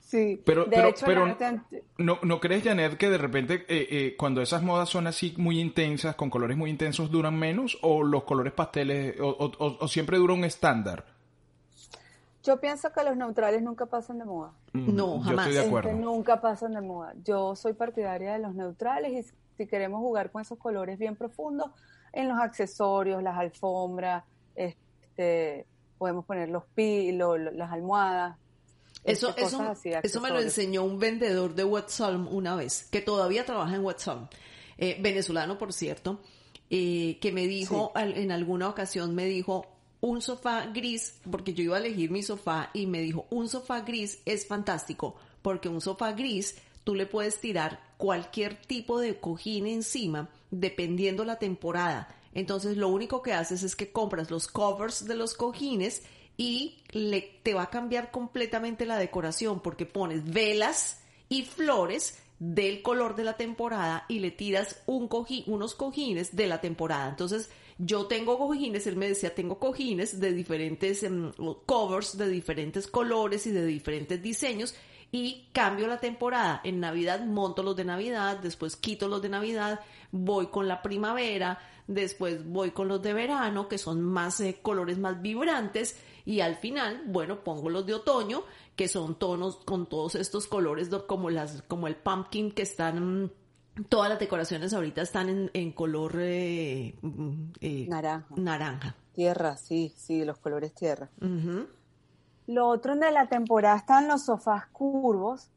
Sí, 0.00 0.40
pero, 0.44 0.68
pero, 0.68 0.94
pero 1.04 1.36
no, 1.98 2.18
¿no 2.22 2.40
crees, 2.40 2.64
Janet, 2.64 2.96
que 2.96 3.08
de 3.10 3.18
repente 3.18 3.64
eh, 3.68 3.86
eh, 3.90 4.14
cuando 4.16 4.42
esas 4.42 4.62
modas 4.62 4.88
son 4.88 5.06
así 5.06 5.34
muy 5.36 5.60
intensas, 5.60 6.14
con 6.16 6.30
colores 6.30 6.56
muy 6.56 6.70
intensos, 6.70 7.10
duran 7.10 7.38
menos 7.38 7.78
o 7.82 8.02
los 8.02 8.24
colores 8.24 8.52
pasteles 8.52 9.16
o, 9.20 9.88
siempre 9.88 10.18
dura 10.18 10.34
un 10.34 10.44
estándar? 10.44 11.04
Yo 12.42 12.60
pienso 12.60 12.92
que 12.92 13.02
los 13.02 13.16
neutrales 13.16 13.62
nunca 13.62 13.86
pasan 13.86 14.18
de 14.18 14.24
moda. 14.24 14.52
Mm, 14.72 14.94
no, 14.94 15.20
jamás. 15.20 15.46
Yo 15.46 15.50
estoy 15.50 15.54
de 15.54 15.66
acuerdo. 15.66 15.92
nunca 15.92 16.40
pasan 16.40 16.74
de 16.74 16.80
moda. 16.80 17.14
Yo 17.24 17.56
soy 17.56 17.72
partidaria 17.72 18.34
de 18.34 18.38
los 18.38 18.54
neutrales 18.54 19.12
y 19.12 19.30
si 19.56 19.66
queremos 19.66 20.00
jugar 20.00 20.30
con 20.30 20.42
esos 20.42 20.58
colores 20.58 20.98
bien 20.98 21.16
profundos, 21.16 21.70
en 22.14 22.28
los 22.28 22.38
accesorios, 22.38 23.22
las 23.22 23.36
alfombras, 23.36 24.24
este, 24.54 25.66
podemos 25.98 26.24
poner 26.24 26.48
los 26.48 26.64
pi, 26.74 27.12
las 27.12 27.72
almohadas, 27.72 28.36
eso, 29.04 29.34
eso, 29.36 29.74
eso 30.02 30.20
me 30.22 30.30
lo 30.30 30.40
enseñó 30.40 30.82
un 30.82 30.98
vendedor 30.98 31.54
de 31.54 31.64
WhatsApp 31.64 32.26
una 32.30 32.56
vez, 32.56 32.88
que 32.90 33.02
todavía 33.02 33.44
trabaja 33.44 33.74
en 33.74 33.84
WhatsApp, 33.84 34.32
eh, 34.78 34.96
venezolano 35.00 35.58
por 35.58 35.74
cierto, 35.74 36.20
eh, 36.70 37.18
que 37.20 37.30
me 37.30 37.46
dijo, 37.46 37.92
en 37.96 38.32
alguna 38.32 38.68
ocasión 38.68 39.14
me 39.14 39.26
dijo, 39.26 39.66
un 40.00 40.22
sofá 40.22 40.66
gris, 40.66 41.20
porque 41.30 41.52
yo 41.52 41.62
iba 41.62 41.76
a 41.76 41.80
elegir 41.80 42.10
mi 42.10 42.22
sofá 42.22 42.70
y 42.72 42.86
me 42.86 43.00
dijo, 43.00 43.26
un 43.30 43.48
sofá 43.48 43.80
gris 43.80 44.20
es 44.24 44.46
fantástico, 44.46 45.16
porque 45.42 45.68
un 45.68 45.82
sofá 45.82 46.12
gris 46.12 46.56
tú 46.82 46.94
le 46.94 47.06
puedes 47.06 47.40
tirar 47.40 47.80
cualquier 47.98 48.56
tipo 48.56 48.98
de 48.98 49.18
cojín 49.18 49.66
encima, 49.66 50.30
dependiendo 50.54 51.24
la 51.24 51.38
temporada. 51.38 52.08
Entonces 52.32 52.76
lo 52.76 52.88
único 52.88 53.22
que 53.22 53.32
haces 53.32 53.62
es 53.62 53.76
que 53.76 53.92
compras 53.92 54.30
los 54.30 54.48
covers 54.48 55.06
de 55.06 55.14
los 55.14 55.34
cojines 55.34 56.02
y 56.36 56.82
le, 56.90 57.40
te 57.42 57.54
va 57.54 57.64
a 57.64 57.70
cambiar 57.70 58.10
completamente 58.10 58.86
la 58.86 58.98
decoración 58.98 59.60
porque 59.60 59.86
pones 59.86 60.24
velas 60.24 61.00
y 61.28 61.42
flores 61.42 62.18
del 62.38 62.82
color 62.82 63.14
de 63.14 63.24
la 63.24 63.36
temporada 63.36 64.04
y 64.08 64.18
le 64.18 64.30
tiras 64.30 64.82
un 64.86 65.08
unos 65.46 65.74
cojines 65.74 66.34
de 66.34 66.46
la 66.46 66.60
temporada. 66.60 67.08
Entonces, 67.08 67.50
yo 67.78 68.06
tengo 68.06 68.38
cojines, 68.38 68.86
él 68.86 68.96
me 68.96 69.08
decía, 69.08 69.34
tengo 69.34 69.58
cojines 69.58 70.20
de 70.20 70.32
diferentes 70.32 71.02
em, 71.02 71.32
covers, 71.66 72.16
de 72.16 72.28
diferentes 72.28 72.86
colores 72.86 73.46
y 73.46 73.52
de 73.52 73.64
diferentes 73.64 74.20
diseños 74.20 74.74
y 75.14 75.46
cambio 75.52 75.86
la 75.86 76.00
temporada. 76.00 76.60
En 76.64 76.80
Navidad 76.80 77.24
monto 77.24 77.62
los 77.62 77.76
de 77.76 77.84
Navidad, 77.84 78.38
después 78.38 78.74
quito 78.74 79.06
los 79.06 79.22
de 79.22 79.28
Navidad, 79.28 79.80
voy 80.14 80.46
con 80.46 80.68
la 80.68 80.80
primavera, 80.80 81.58
después 81.86 82.46
voy 82.46 82.70
con 82.70 82.88
los 82.88 83.02
de 83.02 83.12
verano, 83.12 83.68
que 83.68 83.78
son 83.78 84.00
más 84.00 84.40
eh, 84.40 84.60
colores 84.62 84.98
más 84.98 85.20
vibrantes 85.20 85.98
y 86.24 86.40
al 86.40 86.56
final, 86.56 87.02
bueno, 87.06 87.42
pongo 87.42 87.68
los 87.68 87.84
de 87.84 87.94
otoño, 87.94 88.44
que 88.76 88.88
son 88.88 89.16
tonos 89.16 89.56
con 89.56 89.86
todos 89.86 90.14
estos 90.14 90.46
colores 90.46 90.88
como 91.06 91.30
las, 91.30 91.62
como 91.62 91.88
el 91.88 91.96
pumpkin 91.96 92.52
que 92.52 92.62
están, 92.62 93.32
todas 93.88 94.08
las 94.08 94.18
decoraciones 94.18 94.72
ahorita 94.72 95.02
están 95.02 95.50
en, 95.52 95.72
color 95.72 96.14
eh, 96.18 96.96
mm, 97.02 97.52
eh, 97.60 97.86
naranja. 97.88 98.34
naranja. 98.36 98.94
Tierra, 99.12 99.56
sí, 99.56 99.92
sí, 99.96 100.24
los 100.24 100.38
colores 100.38 100.74
tierra. 100.74 101.10
Lo 102.46 102.68
otro 102.68 102.96
de 102.96 103.10
la 103.10 103.28
temporada 103.28 103.76
están 103.76 104.08
los 104.08 104.24
sofás 104.24 104.66
curvos, 104.68 105.50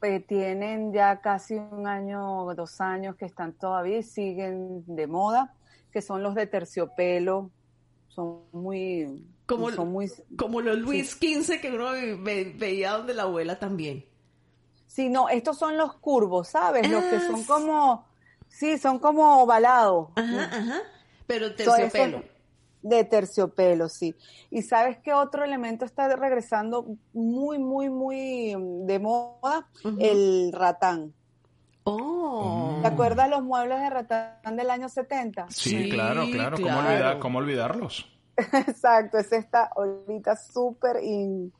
que 0.00 0.20
tienen 0.20 0.92
ya 0.92 1.20
casi 1.20 1.54
un 1.54 1.86
año 1.86 2.44
o 2.44 2.54
dos 2.54 2.80
años 2.80 3.16
que 3.16 3.24
están 3.24 3.52
todavía 3.52 3.98
y 3.98 4.02
siguen 4.02 4.84
de 4.86 5.06
moda, 5.06 5.54
que 5.92 6.02
son 6.02 6.22
los 6.22 6.34
de 6.34 6.46
terciopelo, 6.46 7.50
son 8.08 8.42
muy 8.52 9.24
como, 9.46 9.68
como 10.36 10.60
los 10.60 10.78
Luis 10.78 11.12
XV 11.12 11.60
que 11.60 11.70
uno 11.72 11.92
veía 12.22 12.92
donde 12.92 13.14
la 13.14 13.22
abuela 13.22 13.58
también. 13.58 14.04
Sí, 14.86 15.08
no, 15.08 15.28
estos 15.28 15.58
son 15.58 15.76
los 15.76 15.94
curvos, 15.96 16.48
¿sabes? 16.48 16.88
los 16.90 17.04
que 17.04 17.16
ah, 17.16 17.26
son 17.26 17.44
como, 17.44 18.06
sí, 18.48 18.78
son 18.78 18.98
como 18.98 19.42
ovalados. 19.42 20.08
Ajá, 20.16 20.44
ajá. 20.44 20.80
Pero 21.26 21.54
terciopelo. 21.54 22.22
De 22.82 23.04
terciopelo, 23.04 23.88
sí. 23.88 24.14
Y 24.50 24.62
sabes 24.62 24.98
qué 24.98 25.12
otro 25.12 25.44
elemento 25.44 25.84
está 25.84 26.14
regresando 26.14 26.86
muy, 27.12 27.58
muy, 27.58 27.90
muy 27.90 28.56
mm, 28.56 28.86
de 28.86 28.98
moda? 28.98 29.68
El 29.98 30.52
ratán. 30.52 31.12
Oh. 31.84 32.78
¿Te 32.82 32.88
acuerdas 32.88 33.30
los 33.30 33.42
muebles 33.42 33.80
de 33.80 33.90
ratán 33.90 34.56
del 34.56 34.70
año 34.70 34.88
70? 34.88 35.46
Sí, 35.48 35.88
claro, 35.90 36.24
claro. 36.30 36.56
¿Cómo, 36.56 36.80
¿Cómo 37.20 37.38
olvidarlos? 37.38 38.06
Exacto, 38.36 39.18
es 39.18 39.32
esta 39.32 39.70
ahorita 39.74 40.36
súper 40.36 41.02
in. 41.02 41.52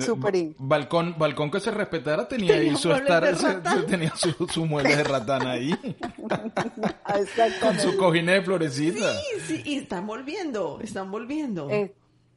Super 0.00 0.34
in. 0.36 0.54
Balcón, 0.58 1.16
balcón 1.18 1.50
que 1.50 1.60
se 1.60 1.70
respetara 1.70 2.28
tenía, 2.28 2.54
ahí 2.54 2.74
su 2.76 2.92
estar, 2.92 3.24
tenía 3.88 4.14
su, 4.14 4.46
su 4.48 4.66
mueble 4.66 4.96
de 4.96 5.04
ratán 5.04 5.46
ahí. 5.46 5.74
Con 7.60 7.78
su 7.78 7.96
cojines 7.96 8.36
de 8.36 8.42
florecita. 8.42 9.12
Sí, 9.14 9.40
sí, 9.46 9.62
y 9.64 9.78
están 9.78 10.06
volviendo, 10.06 10.80
están 10.80 11.10
volviendo. 11.10 11.68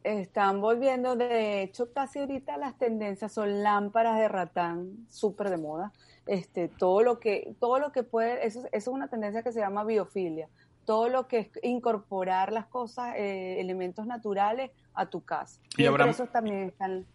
están 0.04 0.62
volviendo, 0.62 1.16
de 1.16 1.64
hecho, 1.64 1.92
casi 1.94 2.20
ahorita 2.20 2.58
las 2.58 2.78
tendencias 2.78 3.32
son 3.32 3.64
lámparas 3.64 4.18
de 4.18 4.28
ratán, 4.28 5.08
súper 5.10 5.50
de 5.50 5.58
moda. 5.58 5.92
Este, 6.26 6.70
todo 6.70 7.02
lo 7.02 7.20
que, 7.20 7.54
todo 7.60 7.80
lo 7.80 7.92
que 7.92 8.04
puede, 8.04 8.48
eso, 8.48 8.60
eso 8.60 8.68
es 8.72 8.88
una 8.88 9.10
tendencia 9.10 9.44
que 9.44 9.52
se 9.52 9.60
llama 9.60 9.84
biofilia 9.84 10.48
todo 10.86 11.10
lo 11.10 11.28
que 11.28 11.40
es 11.40 11.50
incorporar 11.62 12.52
las 12.52 12.66
cosas, 12.66 13.16
eh, 13.18 13.60
elementos 13.60 14.06
naturales 14.06 14.72
a 14.94 15.06
tu 15.06 15.24
casa. 15.24 15.60
Y, 15.78 15.86
esos 15.86 16.32
también 16.32 16.64
están, 16.64 17.06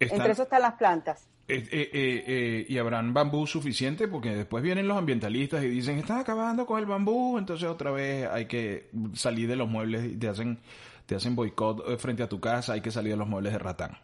entre 0.00 0.32
esos 0.32 0.44
están 0.44 0.62
las 0.62 0.74
plantas. 0.74 1.28
Eh, 1.46 1.68
eh, 1.70 2.66
¿Y 2.68 2.78
habrán 2.78 3.12
bambú 3.12 3.46
suficiente? 3.46 4.08
Porque 4.08 4.34
después 4.34 4.62
vienen 4.62 4.88
los 4.88 4.96
ambientalistas 4.96 5.62
y 5.62 5.68
dicen, 5.68 5.98
están 5.98 6.20
acabando 6.20 6.64
con 6.64 6.78
el 6.78 6.86
bambú, 6.86 7.36
entonces 7.38 7.68
otra 7.68 7.90
vez 7.90 8.26
hay 8.28 8.46
que 8.46 8.90
salir 9.12 9.48
de 9.48 9.56
los 9.56 9.68
muebles 9.68 10.04
y 10.04 10.16
te 10.16 10.28
hacen, 10.28 10.58
te 11.04 11.14
hacen 11.14 11.36
boicot 11.36 11.98
frente 11.98 12.22
a 12.22 12.28
tu 12.28 12.40
casa, 12.40 12.72
hay 12.72 12.80
que 12.80 12.90
salir 12.90 13.12
de 13.12 13.18
los 13.18 13.28
muebles 13.28 13.52
de 13.52 13.58
ratán. 13.58 13.98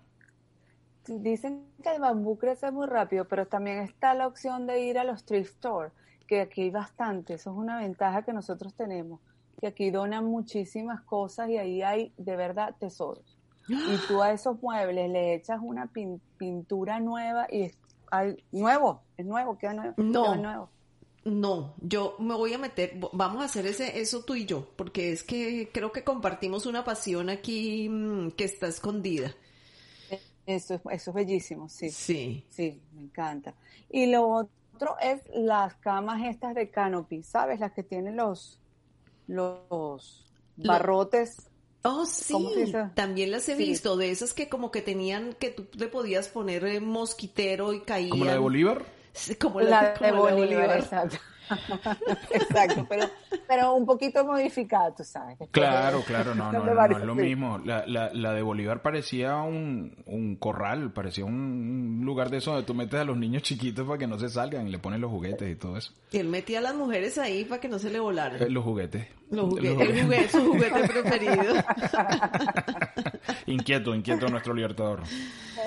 Dicen 1.07 1.64
que 1.83 1.94
el 1.94 2.00
bambú 2.00 2.38
crece 2.38 2.70
muy 2.70 2.87
rápido, 2.87 3.24
pero 3.24 3.46
también 3.46 3.79
está 3.79 4.12
la 4.14 4.26
opción 4.26 4.66
de 4.66 4.83
ir 4.83 4.98
a 4.98 5.05
los 5.05 5.24
thrift 5.24 5.55
stores 5.55 5.92
que 6.31 6.42
aquí 6.42 6.62
hay 6.62 6.70
bastante, 6.70 7.35
eso 7.35 7.50
es 7.50 7.57
una 7.57 7.81
ventaja 7.81 8.22
que 8.22 8.33
nosotros 8.33 8.72
tenemos, 8.74 9.18
que 9.61 9.66
aquí 9.66 9.90
donan 9.90 10.26
muchísimas 10.26 11.03
cosas 11.03 11.50
y 11.50 11.59
ahí 11.59 11.83
hay 11.83 12.12
de 12.18 12.37
verdad 12.37 12.76
tesoros. 12.79 13.39
Y 13.70 13.96
tú 14.09 14.20
a 14.20 14.33
esos 14.33 14.61
muebles 14.61 15.09
le 15.11 15.35
echas 15.35 15.61
una 15.62 15.88
pintura 16.37 16.98
nueva 16.98 17.46
y 17.48 17.62
es 17.62 17.76
nuevo, 18.50 19.02
es 19.16 19.24
nuevo, 19.24 19.56
queda 19.59 19.74
nuevo. 19.74 19.94
No. 19.96 20.35
nuevo. 20.35 20.70
No, 21.22 21.74
yo 21.80 22.16
me 22.18 22.35
voy 22.35 22.54
a 22.54 22.59
meter, 22.59 22.98
vamos 23.12 23.42
a 23.42 23.44
hacer 23.44 23.66
ese, 23.66 24.00
eso 24.00 24.24
tú 24.24 24.35
y 24.35 24.46
yo, 24.46 24.70
porque 24.74 25.12
es 25.12 25.22
que 25.22 25.70
creo 25.72 25.92
que 25.92 26.02
compartimos 26.02 26.64
una 26.64 26.83
pasión 26.83 27.28
aquí 27.28 27.88
mm, 27.90 28.30
que 28.33 28.44
está 28.44 28.66
escondida. 28.66 29.35
Eso 30.46 30.74
es, 30.74 30.80
eso 30.90 31.11
es 31.11 31.14
bellísimo, 31.14 31.68
sí. 31.68 31.90
Sí. 31.90 32.46
Sí, 32.48 32.83
me 32.94 33.02
encanta. 33.02 33.54
Y 33.90 34.06
lo 34.06 34.28
otro 34.28 34.96
es 35.00 35.20
las 35.35 35.74
camas 35.76 36.22
estas 36.24 36.54
de 36.54 36.70
canopy, 36.70 37.22
¿sabes? 37.22 37.61
Las 37.61 37.72
que 37.72 37.83
tienen 37.83 38.16
los, 38.16 38.59
los 39.26 40.24
barrotes. 40.56 41.50
Oh, 41.83 42.05
sí, 42.05 42.35
también 42.95 43.31
las 43.31 43.49
he 43.49 43.55
visto, 43.55 43.97
de 43.97 44.11
esas 44.11 44.35
que 44.35 44.51
como 44.51 44.71
que 44.71 44.83
tenían, 44.83 45.33
que 45.33 45.49
tú 45.51 45.66
le 45.79 45.88
podías 45.88 46.29
poner 46.29 46.64
eh, 46.66 46.81
mosquitero 46.81 47.73
y 47.73 47.81
caían. 47.81 48.11
¿Como 48.11 48.25
la 48.27 48.33
de 48.33 48.38
Bolívar? 48.38 48.85
como 49.40 49.61
la, 49.61 49.95
de, 49.95 50.12
Bolívar, 50.12 50.79
exacto. 50.79 51.16
Exacto, 52.31 52.87
pero, 52.89 53.07
pero 53.47 53.75
un 53.75 53.87
poquito 53.87 54.25
modificada, 54.25 54.95
tú 54.95 55.05
sabes. 55.05 55.39
Claro, 55.51 56.03
claro, 56.07 56.35
no, 56.35 56.53
no, 56.53 56.65
no, 56.65 56.85
es 56.85 57.05
lo 57.05 57.15
mismo. 57.15 57.59
La, 57.59 57.85
la, 57.87 58.11
la, 58.13 58.33
de 58.33 58.43
Bolívar 58.43 58.83
parecía 58.83 59.37
un, 59.37 59.97
un 60.07 60.37
corral, 60.37 60.93
parecía 60.93 61.25
un 61.25 62.03
lugar 62.05 62.31
de 62.31 62.39
eso 62.39 62.53
donde 62.53 62.67
tú 62.67 62.75
metes 62.75 63.01
a 63.01 63.05
los 63.05 63.17
niños 63.17 63.43
chiquitos 63.43 63.87
para 63.87 63.99
que 63.99 64.07
no 64.07 64.19
se 64.19 64.29
salgan 64.29 64.69
y 64.69 64.71
le 64.71 64.79
pones 64.79 65.01
los 65.01 65.11
juguetes 65.11 65.51
y 65.51 65.57
todo 65.57 65.77
eso. 65.77 65.93
Y 66.13 66.19
él 66.19 66.29
metía 66.29 66.59
a 66.59 66.63
las 66.63 66.75
mujeres 66.75 67.19
ahí 67.19 67.45
para 67.45 67.61
que 67.61 67.69
no 67.69 67.79
se 67.79 67.91
le 67.91 67.99
volaran. 68.01 68.41
Eh, 68.43 68.49
los 68.49 68.65
juguetes. 68.65 69.09
Los 69.31 69.49
juguetes, 69.51 69.89
el 69.89 70.03
juguete, 70.05 70.29
su 70.29 70.47
juguete 70.47 70.89
preferido. 70.89 71.55
inquieto, 73.47 73.95
inquieto 73.95 74.29
nuestro 74.29 74.55
libertador. 74.55 75.03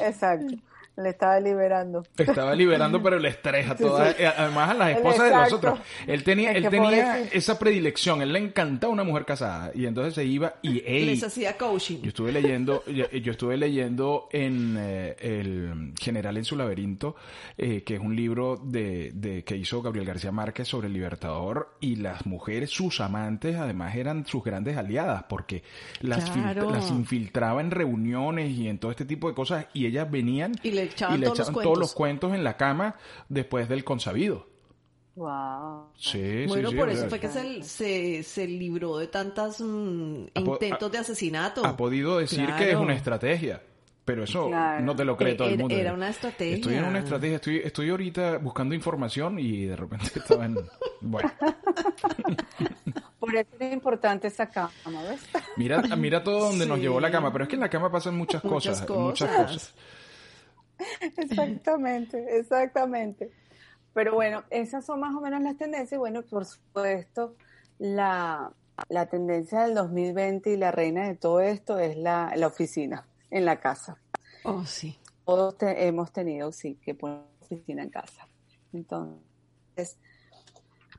Exacto. 0.02 0.56
Le 0.96 1.10
estaba 1.10 1.40
liberando. 1.40 2.06
Estaba 2.18 2.54
liberando, 2.54 3.02
pero 3.02 3.18
el 3.18 3.26
estrés 3.26 3.70
a 3.70 3.76
todas, 3.76 4.16
eh, 4.20 4.28
además 4.28 4.70
a 4.70 4.74
las 4.74 4.90
esposas 4.92 5.30
de 5.30 5.36
los 5.36 5.54
otros. 5.54 5.80
Él 6.06 6.24
tenía, 6.24 6.52
él 6.52 6.70
tenía 6.70 7.20
esa 7.32 7.58
predilección, 7.58 8.22
él 8.22 8.32
le 8.32 8.40
encantaba 8.40 8.94
una 8.94 9.04
mujer 9.04 9.26
casada 9.26 9.72
y 9.74 9.86
entonces 9.86 10.14
se 10.14 10.26
iba 10.26 10.56
y 10.62 10.84
él 10.86 11.06
les 11.08 11.24
hacía 11.24 11.58
coaching. 11.58 12.00
Yo 12.02 12.10
estuve 12.10 12.32
leyendo, 12.32 12.84
yo, 12.88 13.06
estuve 13.12 13.58
leyendo 13.58 14.28
en 14.32 14.76
eh, 14.78 15.16
el 15.20 15.94
General 16.00 16.38
en 16.38 16.46
su 16.46 16.56
laberinto, 16.56 17.16
eh, 17.58 17.84
que 17.84 17.96
es 17.96 18.00
un 18.00 18.16
libro 18.16 18.58
de, 18.58 19.12
de 19.14 19.44
que 19.44 19.56
hizo 19.56 19.82
Gabriel 19.82 20.06
García 20.06 20.32
Márquez 20.32 20.68
sobre 20.68 20.88
el 20.88 20.94
Libertador 20.94 21.76
y 21.80 21.96
las 21.96 22.26
mujeres, 22.26 22.70
sus 22.70 23.02
amantes, 23.02 23.56
además 23.56 23.96
eran 23.96 24.28
sus 24.28 24.44
grandes 24.44 24.78
aliadas 24.78 25.24
porque 25.24 25.64
las, 26.02 26.36
las 26.36 26.92
infiltraba 26.92 27.62
en 27.62 27.72
reuniones 27.72 28.52
y 28.52 28.68
en 28.68 28.78
todo 28.78 28.92
este 28.92 29.06
tipo 29.06 29.30
de 29.30 29.34
cosas 29.34 29.66
y 29.74 29.88
ellas 29.88 30.12
venían 30.12 30.52
le 30.74 30.83
echaban, 30.84 31.22
todos, 31.22 31.78
los 31.78 31.94
cuentos 31.94 32.34
en 32.34 32.44
la 32.44 32.58
cama 32.58 32.96
después 33.30 33.70
del 33.70 33.84
consabido. 33.84 34.48
Wow. 35.16 35.90
Sí, 35.96 36.46
bueno, 36.48 36.72
por 36.72 36.90
eso 36.90 37.08
fue 37.08 37.20
que 37.20 37.30
se, 37.30 38.24
se, 38.24 38.48
libró 38.48 38.98
de 38.98 39.08
tantos 39.08 39.62
mm, 39.62 40.26
intentos 40.36 40.92
de 40.92 40.98
asesinato. 40.98 41.64
Ha 41.66 41.78
podido 41.78 42.18
decir 42.18 42.50
que 42.58 42.72
es 42.72 42.76
una 42.76 42.96
estrategia. 42.96 43.62
Pero 44.06 44.24
eso 44.26 44.50
no 44.82 44.96
te 44.96 45.06
lo 45.06 45.16
cree 45.16 45.36
todo 45.36 45.48
el 45.48 45.58
mundo. 45.58 45.74
Era 45.74 45.94
una 45.94 46.10
estrategia. 46.10 46.56
Estoy 46.56 46.76
en 46.76 46.84
una 46.84 47.00
estrategia. 47.00 47.36
Estoy, 47.38 47.58
estoy 47.64 47.90
ahorita 47.90 48.38
buscando 48.38 48.76
información 48.76 49.40
y 49.40 49.66
de 49.66 49.76
repente 49.78 50.08
estaba 50.16 50.46
en... 50.46 50.58
Bueno. 51.00 51.32
Por 53.20 53.34
eso 53.34 53.50
es 53.58 53.72
importante 53.72 54.28
esa 54.28 54.48
cama, 54.48 55.04
¿ves? 55.08 55.22
Mira, 55.56 55.82
mira 55.96 56.22
todo 56.22 56.50
donde 56.50 56.66
nos 56.66 56.80
llevó 56.80 57.00
la 57.00 57.10
cama. 57.10 57.32
Pero 57.32 57.46
es 57.46 57.50
que 57.50 57.56
en 57.56 57.62
la 57.62 57.70
cama 57.70 57.90
pasan 57.90 58.18
muchas 58.18 58.42
cosas. 58.42 58.86
Muchas 58.90 59.32
cosas. 59.32 59.74
Exactamente, 61.18 62.38
exactamente. 62.38 63.32
Pero 63.94 64.16
bueno, 64.16 64.44
esas 64.50 64.86
son 64.86 65.00
más 65.00 65.16
o 65.16 65.22
menos 65.22 65.42
las 65.42 65.58
tendencias. 65.58 65.94
Y 65.94 65.98
bueno, 65.98 66.24
por 66.24 66.46
supuesto, 66.46 67.36
la, 67.78 68.52
la 68.90 69.06
tendencia 69.06 69.62
del 69.62 69.76
2020 69.76 70.52
y 70.52 70.58
la 70.58 70.72
reina 70.72 71.08
de 71.08 71.16
todo 71.16 71.42
esto 71.42 71.80
es 71.80 71.96
la, 71.98 72.34
la 72.36 72.48
oficina 72.48 73.08
en 73.30 73.46
la 73.46 73.60
casa. 73.60 73.98
Oh, 74.44 74.66
sí. 74.66 74.98
Todos 75.26 75.56
hemos 75.62 76.12
tenido, 76.12 76.52
sí, 76.52 76.76
que 76.84 76.96
poner 76.96 77.22
oficina 77.42 77.84
en 77.84 77.90
casa. 77.90 78.28
Entonces, 78.74 79.98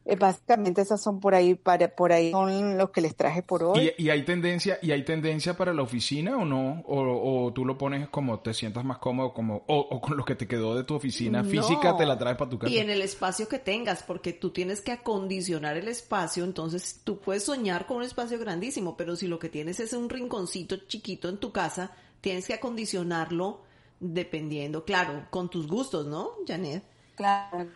eh, 0.06 0.16
básicamente 0.16 0.82
esas 0.82 1.02
son 1.02 1.18
por 1.18 1.34
ahí, 1.34 1.54
para, 1.54 1.88
por 1.88 2.12
ahí 2.12 2.30
son 2.30 2.76
los 2.76 2.90
que 2.90 3.00
les 3.00 3.16
traje 3.16 3.42
por 3.42 3.62
hoy. 3.62 3.92
¿Y, 3.96 4.10
hay 4.10 4.22
tendencia, 4.24 4.78
y 4.82 4.92
hay 4.92 5.02
tendencia 5.02 5.56
para 5.56 5.72
la 5.72 5.80
oficina 5.80 6.36
o 6.36 6.44
no? 6.44 6.82
O, 6.86 7.52
tú 7.54 7.64
lo 7.64 7.78
pones 7.78 8.08
como 8.10 8.38
te 8.40 8.52
sientas 8.52 8.84
más 8.84 8.98
cómodo, 8.98 9.32
como, 9.32 9.64
o, 9.66 10.00
con 10.02 10.16
lo 10.16 10.24
que 10.24 10.34
te 10.34 10.46
quedó 10.46 10.74
de 10.74 10.84
tu 10.84 10.94
oficina 10.94 11.42
física 11.42 11.96
te 11.96 12.04
la 12.04 12.18
traes 12.18 12.36
para 12.36 12.50
tu 12.50 12.58
casa. 12.58 12.72
Y 12.72 12.78
en 12.78 12.90
el 12.90 13.00
espacio 13.00 13.48
que 13.48 13.58
tengas, 13.58 14.02
porque 14.02 14.34
tú 14.34 14.50
tienes 14.50 14.82
que 14.82 14.92
acondicionar 14.92 15.76
el 15.78 15.88
espacio, 15.88 16.44
entonces 16.44 17.00
tú 17.02 17.18
puedes 17.18 17.44
soñar 17.44 17.86
con 17.86 17.98
un 17.98 18.02
espacio 18.02 18.38
grandísimo, 18.38 18.96
pero 18.98 19.16
si 19.16 19.26
lo 19.26 19.38
que 19.38 19.48
tienes 19.48 19.80
es 19.80 19.94
un 19.94 20.10
rinconcito 20.10 20.76
chiquito 20.86 21.30
en 21.30 21.38
tu 21.38 21.50
casa, 21.50 21.92
tienes 22.20 22.46
que 22.46 22.54
acondicionarlo 22.54 23.62
dependiendo, 24.00 24.84
claro, 24.84 25.26
con 25.30 25.48
tus 25.48 25.66
gustos, 25.66 26.06
¿no, 26.06 26.30
Janet? 26.46 26.84
Claro, 27.14 27.68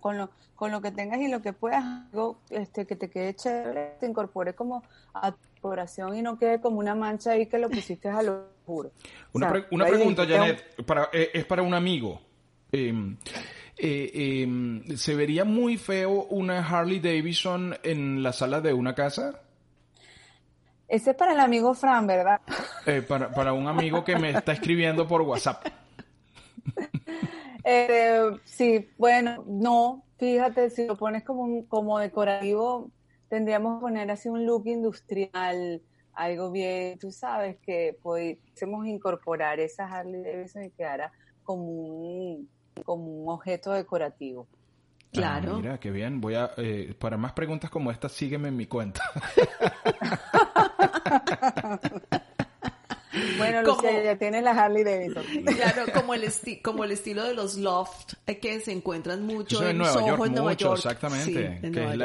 con 0.00 0.18
lo, 0.18 0.30
con 0.54 0.70
lo 0.70 0.80
que 0.80 0.90
tengas 0.90 1.20
y 1.20 1.28
lo 1.28 1.42
que 1.42 1.52
puedas, 1.52 1.84
algo 1.84 2.38
este, 2.50 2.86
que 2.86 2.96
te 2.96 3.10
quede 3.10 3.34
chévere, 3.34 3.96
te 3.98 4.06
incorpore 4.06 4.54
como 4.54 4.82
a 5.14 5.32
tu 5.32 5.38
decoración 5.56 6.16
y 6.16 6.22
no 6.22 6.38
quede 6.38 6.60
como 6.60 6.78
una 6.78 6.94
mancha 6.94 7.32
ahí 7.32 7.46
que 7.46 7.58
lo 7.58 7.68
pusiste 7.68 8.08
a 8.08 8.22
lo 8.22 8.46
puro. 8.64 8.92
Una, 9.32 9.66
una 9.70 9.86
pregunta, 9.86 10.26
Janet, 10.26 10.84
para, 10.84 11.08
eh, 11.12 11.30
es 11.34 11.44
para 11.44 11.62
un 11.62 11.74
amigo. 11.74 12.20
Em, 12.70 13.16
eh, 13.76 14.42
em, 14.42 14.96
¿Se 14.96 15.14
vería 15.14 15.44
muy 15.44 15.76
feo 15.76 16.24
una 16.30 16.66
Harley 16.66 17.00
Davidson 17.00 17.76
en 17.82 18.22
la 18.22 18.32
sala 18.32 18.60
de 18.60 18.72
una 18.72 18.94
casa? 18.94 19.40
Ese 20.86 21.10
es 21.10 21.16
para 21.16 21.32
el 21.32 21.40
amigo 21.40 21.74
Fran, 21.74 22.06
¿verdad? 22.06 22.40
Eh, 22.86 23.02
para, 23.02 23.30
para 23.30 23.52
un 23.52 23.66
amigo 23.66 24.04
que 24.04 24.16
me 24.16 24.30
está 24.30 24.52
escribiendo 24.52 25.08
por 25.08 25.22
WhatsApp. 25.22 25.66
Eh, 27.64 28.30
sí, 28.44 28.88
bueno, 28.98 29.44
no, 29.46 30.04
fíjate, 30.18 30.70
si 30.70 30.86
lo 30.86 30.96
pones 30.96 31.24
como, 31.24 31.66
como 31.68 31.98
decorativo, 31.98 32.90
tendríamos 33.28 33.78
que 33.78 33.82
poner 33.82 34.10
así 34.10 34.28
un 34.28 34.44
look 34.44 34.66
industrial, 34.66 35.80
algo 36.12 36.50
bien, 36.50 36.98
tú 36.98 37.10
sabes, 37.10 37.56
que 37.64 37.96
pudiésemos 38.02 38.86
incorporar 38.86 39.60
esa 39.60 39.86
Harley 39.86 40.22
Davidson 40.22 40.64
y 40.64 40.70
quedara 40.70 41.12
como 41.44 41.64
un, 41.64 42.48
como 42.84 43.04
un 43.04 43.30
objeto 43.30 43.72
decorativo. 43.72 44.46
Claro. 45.12 45.54
Ah, 45.54 45.56
mira, 45.56 45.78
qué 45.78 45.90
bien. 45.90 46.20
Voy 46.20 46.34
a, 46.34 46.52
eh, 46.56 46.94
para 46.98 47.18
más 47.18 47.32
preguntas 47.32 47.70
como 47.70 47.90
esta, 47.90 48.08
sígueme 48.08 48.48
en 48.48 48.56
mi 48.56 48.66
cuenta. 48.66 49.02
Bueno, 53.38 53.62
Lucía, 53.62 54.02
ya 54.02 54.16
tiene 54.16 54.42
la 54.42 54.52
Harley 54.52 54.84
Davidson. 54.84 55.24
Claro, 55.62 55.84
como 55.92 56.14
el, 56.14 56.30
como 56.62 56.84
el 56.84 56.92
estilo 56.92 57.24
de 57.24 57.34
los 57.34 57.56
loft 57.56 58.14
eh, 58.26 58.38
que 58.38 58.60
se 58.60 58.72
encuentran 58.72 59.24
mucho 59.24 59.66
en, 59.66 59.78
Nueva 59.78 60.06
York, 60.06 60.26
en 60.26 60.34
Nueva 60.34 60.52
York. 60.54 60.76
Exactamente. 60.76 61.60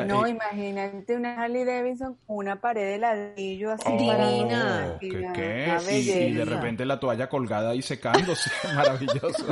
no, 0.05 0.25
eh, 0.25 0.31
imagínate 0.31 1.15
una 1.15 1.43
Harley 1.43 1.63
Davidson 1.63 2.17
con 2.25 2.37
una 2.37 2.59
pared 2.59 2.91
de 2.91 2.97
ladrillo 2.97 3.71
así. 3.71 3.83
Oh, 3.87 3.97
divina. 3.97 4.97
¿Qué? 4.99 5.31
qué? 5.33 5.77
Y, 5.91 6.11
y, 6.11 6.33
de 6.33 6.45
repente 6.45 6.85
la 6.85 6.99
toalla 6.99 7.27
colgada 7.29 7.73
y 7.73 7.81
secándose. 7.81 8.51
Maravilloso. 8.75 9.45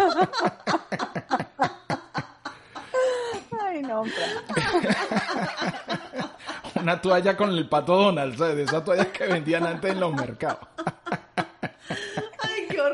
Ay, 3.60 3.82
no, 3.82 4.04
Una 6.82 7.02
toalla 7.02 7.36
con 7.38 7.50
el 7.52 7.68
pato 7.68 7.96
Donald, 7.96 8.38
¿sabes? 8.38 8.58
De 8.58 8.64
esas 8.64 8.84
toallas 8.84 9.08
que 9.08 9.26
vendían 9.26 9.66
antes 9.66 9.92
en 9.92 10.00
los 10.00 10.14
mercados. 10.14 10.68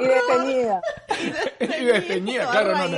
Y 0.01 0.07
desteñida. 0.07 0.81
y 1.59 1.85
desteñida, 1.85 2.51
claro, 2.51 2.77
no, 2.77 2.87
no. 2.87 2.97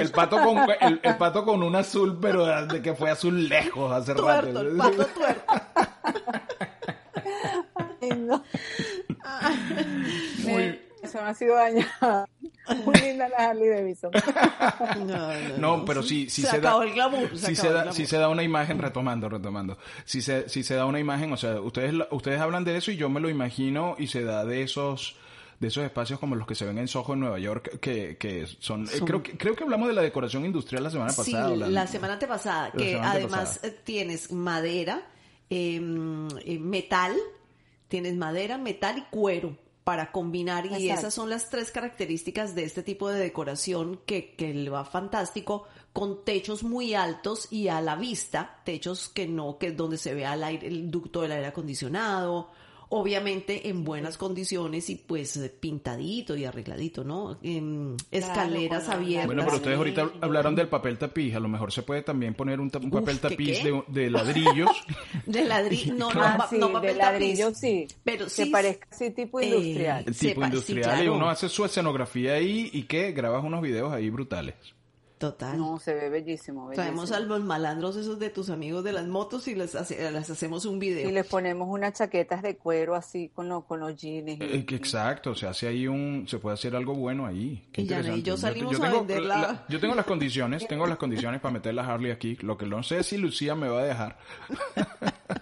El 0.00 0.10
pato 0.10 0.42
con 0.42 0.58
el, 0.80 1.16
pato 1.16 1.44
con 1.44 1.62
un 1.62 1.76
azul, 1.76 2.18
pero 2.20 2.66
de 2.66 2.82
que 2.82 2.94
fue 2.94 3.10
azul 3.10 3.48
lejos 3.48 3.92
hace 3.92 4.14
rato. 4.14 4.60
El 4.60 4.76
pato 4.76 5.06
tuerto. 5.06 5.52
Ay, 8.00 8.10
no. 8.16 8.44
Muy... 10.44 10.80
Eso 11.02 11.20
no 11.20 11.26
ha 11.26 11.34
sido 11.34 11.56
dañada. 11.56 12.28
Muy 12.84 12.94
linda 12.94 13.28
la 13.28 13.50
Harley 13.50 13.68
Davidson. 13.68 14.12
No, 15.04 15.32
no, 15.58 15.58
no, 15.58 15.84
pero 15.84 16.02
sí, 16.02 16.30
sí 16.30 16.42
se, 16.42 16.60
da. 16.60 16.82
El 16.82 16.92
glamour, 16.92 17.36
se, 17.36 17.56
se 17.56 17.72
da, 17.72 17.92
si 17.92 18.06
se 18.06 18.18
da 18.18 18.28
una 18.28 18.44
imagen, 18.44 18.78
retomando, 18.78 19.28
retomando. 19.28 19.78
Si 20.04 20.22
se, 20.22 20.48
si 20.48 20.62
se 20.62 20.76
da 20.76 20.86
una 20.86 21.00
imagen, 21.00 21.32
o 21.32 21.36
sea, 21.36 21.60
ustedes, 21.60 21.94
ustedes 22.12 22.40
hablan 22.40 22.62
de 22.64 22.76
eso 22.76 22.92
y 22.92 22.96
yo 22.96 23.08
me 23.08 23.20
lo 23.20 23.28
imagino 23.28 23.96
y 23.98 24.06
se 24.06 24.22
da 24.22 24.44
de 24.44 24.62
esos 24.62 25.16
de 25.62 25.68
esos 25.68 25.84
espacios 25.84 26.18
como 26.18 26.34
los 26.34 26.44
que 26.44 26.56
se 26.56 26.64
ven 26.64 26.76
en 26.78 26.88
Soho 26.88 27.14
en 27.14 27.20
Nueva 27.20 27.38
York 27.38 27.78
que, 27.78 28.16
que 28.18 28.46
son, 28.58 28.84
eh, 28.86 29.00
creo 29.06 29.22
que 29.22 29.38
creo 29.38 29.54
que 29.54 29.62
hablamos 29.62 29.86
de 29.86 29.94
la 29.94 30.02
decoración 30.02 30.44
industrial 30.44 30.82
la 30.82 30.90
semana 30.90 31.12
pasada. 31.12 31.54
Sí, 31.54 31.70
la 31.70 31.86
semana 31.86 32.14
antepasada, 32.14 32.72
que 32.72 32.96
además 32.96 33.60
eh, 33.62 33.70
tienes 33.84 34.32
madera, 34.32 35.06
em, 35.48 36.26
eh, 36.44 36.58
metal, 36.58 37.14
tienes 37.86 38.16
madera, 38.16 38.58
metal 38.58 38.98
y 38.98 39.02
cuero 39.02 39.56
para 39.84 40.10
combinar 40.10 40.66
y 40.66 40.90
esas 40.90 41.14
son 41.14 41.30
las 41.30 41.48
tres 41.48 41.70
características 41.70 42.56
de 42.56 42.64
este 42.64 42.82
tipo 42.82 43.08
de 43.08 43.20
decoración 43.20 44.00
que, 44.04 44.34
que 44.34 44.52
le 44.52 44.68
va 44.68 44.84
fantástico 44.84 45.68
con 45.92 46.24
techos 46.24 46.64
muy 46.64 46.94
altos 46.94 47.52
y 47.52 47.68
a 47.68 47.80
la 47.80 47.94
vista, 47.94 48.60
techos 48.64 49.08
que 49.08 49.28
no, 49.28 49.58
que 49.58 49.68
es 49.68 49.76
donde 49.76 49.96
se 49.96 50.12
vea 50.12 50.34
el, 50.34 50.42
aire, 50.42 50.66
el 50.66 50.90
ducto 50.90 51.22
del 51.22 51.32
aire 51.32 51.46
acondicionado 51.46 52.50
obviamente 52.94 53.70
en 53.70 53.84
buenas 53.84 54.18
condiciones 54.18 54.90
y 54.90 54.96
pues 54.96 55.38
pintadito 55.60 56.36
y 56.36 56.44
arregladito, 56.44 57.04
¿no? 57.04 57.38
Em, 57.42 57.96
escaleras 58.10 58.90
abiertas. 58.90 59.26
Bueno, 59.26 59.44
pero 59.46 59.56
ustedes 59.56 59.78
ahorita 59.78 60.12
hablaron 60.20 60.54
del 60.54 60.68
papel 60.68 60.98
tapiz, 60.98 61.34
a 61.34 61.40
lo 61.40 61.48
mejor 61.48 61.72
se 61.72 61.82
puede 61.82 62.02
también 62.02 62.34
poner 62.34 62.60
un, 62.60 62.70
papel 62.70 63.18
tapiz 63.18 63.60
de, 63.88 64.10
ladrillos. 64.10 64.70
de 65.26 65.44
ladrillos, 65.46 65.96
no, 65.96 66.12
no, 66.12 66.36
no, 66.50 66.72
papel 66.72 66.90
de 66.90 66.94
ladrillos 66.94 67.56
sí, 67.56 67.88
pero 68.04 68.28
sí, 68.28 68.44
que 68.44 68.50
parezca 68.50 68.88
así 68.90 69.10
tipo 69.10 69.40
eh, 69.40 69.46
industrial. 69.46 70.04
tipo 70.04 70.44
industrial 70.44 71.04
y 71.04 71.08
uno 71.08 71.30
hace 71.30 71.48
su 71.48 71.64
escenografía 71.64 72.34
ahí 72.34 72.68
y 72.74 72.82
que 72.82 73.12
grabas 73.12 73.42
unos 73.42 73.62
videos 73.62 73.90
ahí 73.90 74.10
brutales. 74.10 74.54
Total. 75.22 75.56
No, 75.56 75.78
se 75.78 75.94
ve 75.94 76.08
bellísimo. 76.08 76.66
bellísimo. 76.66 76.72
Traemos 76.72 77.12
a 77.12 77.20
los 77.20 77.44
malandros 77.44 77.94
esos 77.94 78.18
de 78.18 78.28
tus 78.28 78.50
amigos 78.50 78.82
de 78.82 78.92
las 78.92 79.06
motos 79.06 79.46
y 79.46 79.54
les, 79.54 79.72
les 79.72 80.30
hacemos 80.30 80.64
un 80.64 80.80
video. 80.80 81.08
Y 81.08 81.12
les 81.12 81.24
ponemos 81.24 81.68
unas 81.68 81.92
chaquetas 81.92 82.42
de 82.42 82.56
cuero 82.56 82.96
así 82.96 83.30
con, 83.32 83.48
lo, 83.48 83.64
con 83.64 83.78
los 83.78 83.94
jeans. 83.94 84.40
Eh, 84.40 84.66
exacto, 84.68 85.36
se 85.36 85.46
hace 85.46 85.68
ahí 85.68 85.86
un, 85.86 86.26
se 86.26 86.38
puede 86.38 86.54
hacer 86.54 86.74
algo 86.74 86.94
bueno 86.94 87.24
ahí. 87.24 87.64
y 87.76 87.84
ya 87.84 88.00
y 88.00 88.22
yo 88.22 88.36
salimos 88.36 88.80
a 88.80 88.90
venderla. 88.90 89.64
yo 89.68 89.78
tengo 89.78 89.94
las 89.94 90.06
condiciones, 90.06 90.66
tengo 90.66 90.88
las 90.88 90.98
condiciones 90.98 91.40
para 91.40 91.52
meter 91.52 91.72
la 91.72 91.86
Harley 91.86 92.10
aquí. 92.10 92.36
Lo 92.40 92.58
que 92.58 92.66
no 92.66 92.82
sé 92.82 92.98
es 92.98 93.06
si 93.06 93.16
Lucía 93.16 93.54
me 93.54 93.68
va 93.68 93.82
a 93.82 93.84
dejar. 93.84 94.18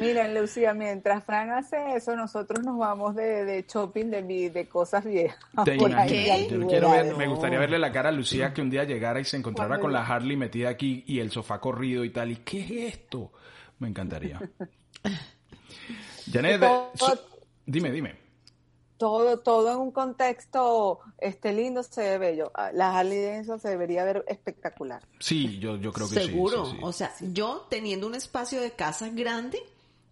Miren, 0.00 0.34
Lucía, 0.34 0.74
mientras 0.74 1.24
Fran 1.24 1.50
hace 1.50 1.76
eso, 1.96 2.14
nosotros 2.14 2.64
nos 2.64 2.78
vamos 2.78 3.14
de, 3.14 3.64
shopping 3.66 4.06
de, 4.06 4.50
de 4.50 4.68
cosas 4.68 5.04
viejas. 5.04 5.38
me 7.16 7.26
gustaría 7.26 7.58
verle 7.58 7.78
la 7.78 7.90
cara 7.90 8.10
a 8.10 8.12
Lucía 8.12 8.52
que 8.52 8.60
un 8.60 8.70
día 8.70 8.84
llegara 8.84 9.20
y 9.20 9.24
se 9.24 9.36
encontrara 9.36 9.80
con 9.80 9.92
la 9.92 10.06
Harley 10.06 10.36
metida 10.36 10.68
aquí 10.68 11.02
y 11.06 11.20
el 11.20 11.30
sofá 11.30 11.60
corrido 11.60 12.04
y 12.04 12.10
tal. 12.10 12.30
¿Y 12.30 12.36
qué 12.36 12.60
es 12.60 12.94
esto? 12.94 13.32
Me 13.78 13.88
encantaría. 13.88 14.38
Janet, 16.32 16.60
dime, 17.64 17.90
dime 17.90 18.26
todo, 18.96 19.38
todo 19.38 19.72
en 19.72 19.78
un 19.78 19.90
contexto 19.90 21.00
este 21.18 21.52
lindo 21.52 21.82
se 21.82 22.02
ve 22.02 22.18
bello. 22.18 22.50
Ah, 22.54 22.70
la 22.72 22.98
Harley 22.98 23.22
Davidson 23.22 23.60
se 23.60 23.68
debería 23.68 24.04
ver 24.04 24.24
espectacular. 24.28 25.02
Sí, 25.18 25.58
yo, 25.58 25.76
yo 25.76 25.92
creo 25.92 26.08
que 26.08 26.14
Seguro. 26.14 26.64
O 26.82 26.92
sea, 26.92 27.12
yo 27.20 27.66
teniendo 27.68 28.06
un 28.06 28.14
espacio 28.14 28.60
de 28.60 28.72
casa 28.72 29.08
grande, 29.10 29.58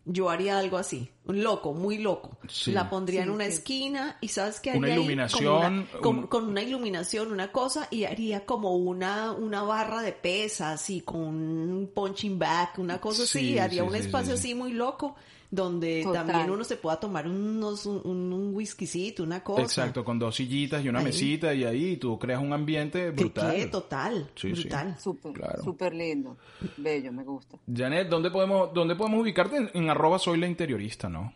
yo 0.04 0.28
haría 0.30 0.58
algo 0.58 0.76
así. 0.76 1.10
Un 1.26 1.42
loco, 1.42 1.72
muy 1.72 1.98
loco. 1.98 2.36
La 2.66 2.90
pondría 2.90 3.22
en 3.22 3.30
una 3.30 3.46
esquina 3.46 4.18
y 4.20 4.28
sabes 4.28 4.60
que 4.60 4.72
una 4.72 4.90
iluminación 4.90 5.88
con, 6.00 6.28
una 6.48 6.62
iluminación, 6.62 7.32
una 7.32 7.50
cosa 7.50 7.88
y 7.90 8.04
haría 8.04 8.44
como 8.44 8.76
una 8.76 9.32
una 9.32 9.62
barra 9.62 10.02
de 10.02 10.12
pesas 10.12 10.90
y 10.90 11.00
con 11.00 11.18
un 11.18 11.90
punching 11.94 12.38
back, 12.38 12.78
una 12.78 13.00
cosa 13.00 13.22
así. 13.22 13.58
Haría 13.58 13.84
un 13.84 13.94
espacio 13.94 14.34
así 14.34 14.54
muy 14.54 14.72
loco 14.72 15.16
donde 15.54 16.06
también 16.12 16.50
uno 16.50 16.64
se 16.64 16.76
pueda 16.76 16.98
tomar 16.98 17.26
unos, 17.26 17.86
un, 17.86 18.32
un, 18.32 18.54
whiskycito, 18.54 19.22
una 19.22 19.42
cosa. 19.42 19.62
Exacto, 19.62 20.04
con 20.04 20.18
dos 20.18 20.34
sillitas 20.36 20.84
y 20.84 20.88
una 20.88 21.00
mesita 21.00 21.54
y 21.54 21.64
ahí 21.64 21.96
tú 21.96 22.18
creas 22.18 22.42
un 22.42 22.52
ambiente 22.52 23.10
brutal. 23.10 23.54
¿Qué? 23.54 23.66
Total, 23.66 24.30
brutal. 24.42 24.96
Súper, 24.98 25.94
lindo, 25.94 26.36
bello, 26.76 27.12
me 27.12 27.24
gusta. 27.24 27.58
Janet, 27.72 28.08
¿dónde 28.08 28.30
podemos, 28.30 28.72
dónde 28.74 28.96
podemos 28.96 29.22
ubicarte? 29.22 29.56
En, 29.56 29.70
en 29.74 29.90
arroba 29.90 30.18
soy 30.18 30.38
la 30.38 30.46
interiorista, 30.46 31.08
¿no? 31.08 31.32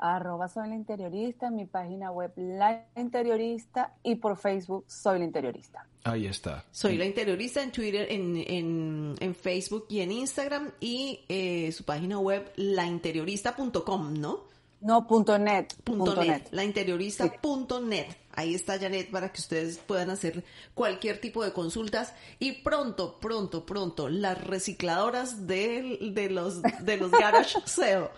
Arroba 0.00 0.48
soy 0.48 0.68
la 0.68 0.74
interiorista, 0.74 1.50
mi 1.50 1.66
página 1.66 2.10
web 2.10 2.32
la 2.36 2.86
interiorista 2.96 3.94
y 4.02 4.16
por 4.16 4.36
Facebook 4.36 4.84
soy 4.88 5.18
la 5.18 5.24
interiorista. 5.26 5.86
Ahí 6.04 6.26
está. 6.26 6.64
Soy 6.70 6.96
la 6.96 7.04
interiorista 7.04 7.62
en 7.62 7.72
Twitter, 7.72 8.06
en, 8.10 9.16
en, 9.20 9.34
Facebook 9.34 9.84
y 9.90 10.00
en 10.00 10.10
Instagram 10.10 10.72
y 10.80 11.20
eh, 11.28 11.70
su 11.72 11.84
página 11.84 12.18
web 12.18 12.50
lainteriorista.com, 12.56 14.14
¿no? 14.14 14.48
No, 14.80 15.06
punto 15.06 15.38
net. 15.38 15.74
Punto, 15.84 16.16
net. 16.24 16.48
Lainteriorista.net. 16.52 18.06
Ahí 18.32 18.54
está 18.54 18.78
Janet 18.78 19.10
para 19.10 19.30
que 19.30 19.40
ustedes 19.40 19.76
puedan 19.76 20.08
hacer 20.08 20.42
cualquier 20.72 21.20
tipo 21.20 21.44
de 21.44 21.52
consultas. 21.52 22.14
Y 22.38 22.52
pronto, 22.62 23.18
pronto, 23.20 23.66
pronto, 23.66 24.08
las 24.08 24.42
recicladoras 24.42 25.46
de, 25.46 25.98
de 26.14 26.30
los, 26.30 26.62
de 26.62 26.96
los 26.96 27.10
garage 27.10 27.58
sale 27.66 28.08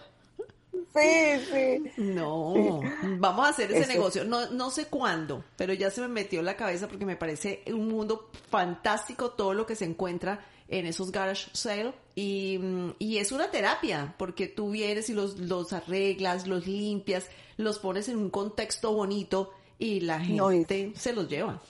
Sí, 0.95 1.47
sí. 1.51 2.03
No, 2.03 2.81
vamos 3.19 3.47
a 3.47 3.49
hacer 3.51 3.73
ese 3.73 3.93
negocio. 3.93 4.25
No, 4.25 4.51
no 4.51 4.71
sé 4.71 4.87
cuándo, 4.87 5.45
pero 5.57 5.73
ya 5.73 5.91
se 5.91 6.03
me 6.03 6.09
metió 6.09 6.41
en 6.41 6.47
la 6.47 6.57
cabeza 6.57 6.89
porque 6.89 7.07
me 7.07 7.17
parece 7.17 7.63
un 7.69 7.89
mundo 7.89 8.31
fantástico 8.51 9.31
todo 9.31 9.55
lo 9.55 9.65
que 9.67 9.75
se 9.75 9.87
encuentra 9.87 10.45
en 10.69 10.87
esos 10.87 11.13
garage 11.13 11.51
sale 11.53 11.93
y, 12.15 12.59
y 12.99 13.19
es 13.19 13.31
una 13.33 13.51
terapia 13.51 14.15
porque 14.19 14.49
tú 14.49 14.71
vienes 14.71 15.09
y 15.11 15.15
los, 15.15 15.39
los 15.39 15.73
arreglas, 15.73 16.47
los 16.47 16.67
limpias, 16.67 17.27
los 17.57 17.79
pones 17.79 18.09
en 18.09 18.17
un 18.17 18.31
contexto 18.31 18.93
bonito 18.93 19.53
y 19.79 20.01
la 20.01 20.21
gente 20.21 20.93
se 20.95 21.13
los 21.13 21.29
lleva. 21.29 21.61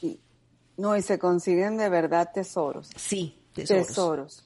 No, 0.76 0.96
y 0.96 1.02
se 1.02 1.18
consiguen 1.18 1.76
de 1.76 1.88
verdad 1.88 2.30
tesoros. 2.32 2.90
Sí, 2.96 3.38
tesoros. 3.52 3.86
Tesoros. 3.86 4.44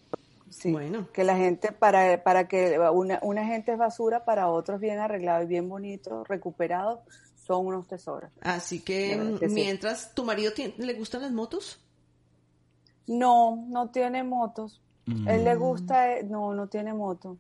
Sí, 0.51 0.71
bueno. 0.71 1.09
que 1.13 1.25
la 1.25 1.37
gente, 1.37 1.73
para, 1.73 2.23
para 2.23 2.47
que 2.47 2.79
una, 2.93 3.19
una 3.23 3.45
gente 3.45 3.73
es 3.73 3.79
basura, 3.79 4.25
para 4.25 4.49
otros 4.49 4.81
bien 4.81 4.99
arreglado 4.99 5.43
y 5.43 5.47
bien 5.47 5.69
bonito, 5.69 6.25
recuperado, 6.25 7.03
son 7.35 7.67
unos 7.67 7.87
tesoros. 7.87 8.31
Así 8.41 8.81
que, 8.81 9.39
mientras, 9.51 10.15
¿tu 10.15 10.25
marido 10.25 10.53
le 10.79 10.95
gustan 10.95 11.23
las 11.23 11.33
motos? 11.33 11.81
No, 13.07 13.65
no 13.69 13.91
tiene 13.91 14.23
motos. 14.25 14.81
Él 15.07 15.45
le 15.45 15.55
mm. 15.55 15.59
gusta, 15.59 16.13
eh, 16.13 16.25
no, 16.25 16.53
no 16.55 16.67
tiene 16.67 16.93
moto. 16.93 17.39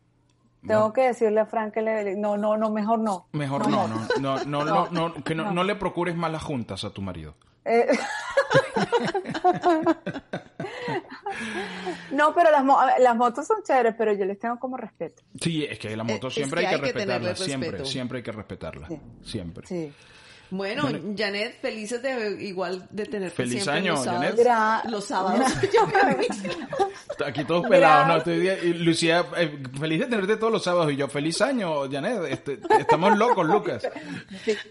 Tengo 0.66 0.92
que 0.92 1.02
decirle 1.02 1.40
a 1.40 1.46
Frank 1.46 1.74
que 1.74 1.82
le, 1.82 2.16
no, 2.16 2.36
no, 2.36 2.56
no, 2.56 2.70
mejor 2.70 2.98
no. 2.98 3.26
Mejor 3.32 3.68
no, 3.68 3.86
no, 3.86 4.06
no, 4.20 4.44
no, 4.44 4.64
no, 4.64 4.90
no, 4.90 5.14
que 5.24 5.34
no, 5.34 5.52
no 5.52 5.64
le 5.64 5.76
procures 5.76 6.16
malas 6.16 6.42
juntas 6.42 6.84
a 6.84 6.90
tu 6.90 7.02
marido. 7.02 7.34
Eh, 7.64 7.86
no, 12.12 12.34
pero 12.34 12.50
las, 12.50 12.64
las, 12.98 13.16
motos 13.16 13.46
son 13.46 13.62
chéveres, 13.62 13.94
pero 13.96 14.12
yo 14.12 14.24
les 14.24 14.38
tengo 14.38 14.58
como 14.58 14.76
respeto. 14.76 15.22
Sí, 15.40 15.64
es 15.64 15.78
que 15.78 15.96
las 15.96 16.06
motos 16.06 16.34
siempre 16.34 16.66
hay 16.66 16.74
que, 16.74 16.82
respetarlas, 16.82 17.38
siempre, 17.38 17.84
siempre 17.84 18.18
hay 18.18 18.22
que 18.22 18.32
respetarlas, 18.32 18.90
siempre. 19.22 19.66
Sí. 19.66 19.92
Bueno, 20.50 20.88
Janet, 21.16 21.60
felices 21.60 22.02
de 22.02 22.42
igual 22.42 22.86
de 22.90 23.06
tener 23.06 23.30
Feliz 23.30 23.66
año, 23.68 23.94
los 23.94 24.04
sábados, 24.04 24.34
Janet. 24.36 24.90
Los 24.90 25.04
sábados. 25.04 25.52
Aquí 27.26 27.44
todos 27.44 27.66
pelados, 27.66 28.06
¿no? 28.08 28.16
Estoy, 28.18 28.74
Lucía, 28.74 29.24
eh, 29.36 29.58
feliz 29.78 30.00
de 30.00 30.06
tenerte 30.06 30.36
todos 30.36 30.52
los 30.52 30.62
sábados. 30.62 30.92
Y 30.92 30.96
yo, 30.96 31.08
feliz 31.08 31.40
año, 31.40 31.90
Janet. 31.90 32.20
Este, 32.28 32.60
estamos 32.78 33.16
locos, 33.18 33.46
Lucas. 33.46 33.88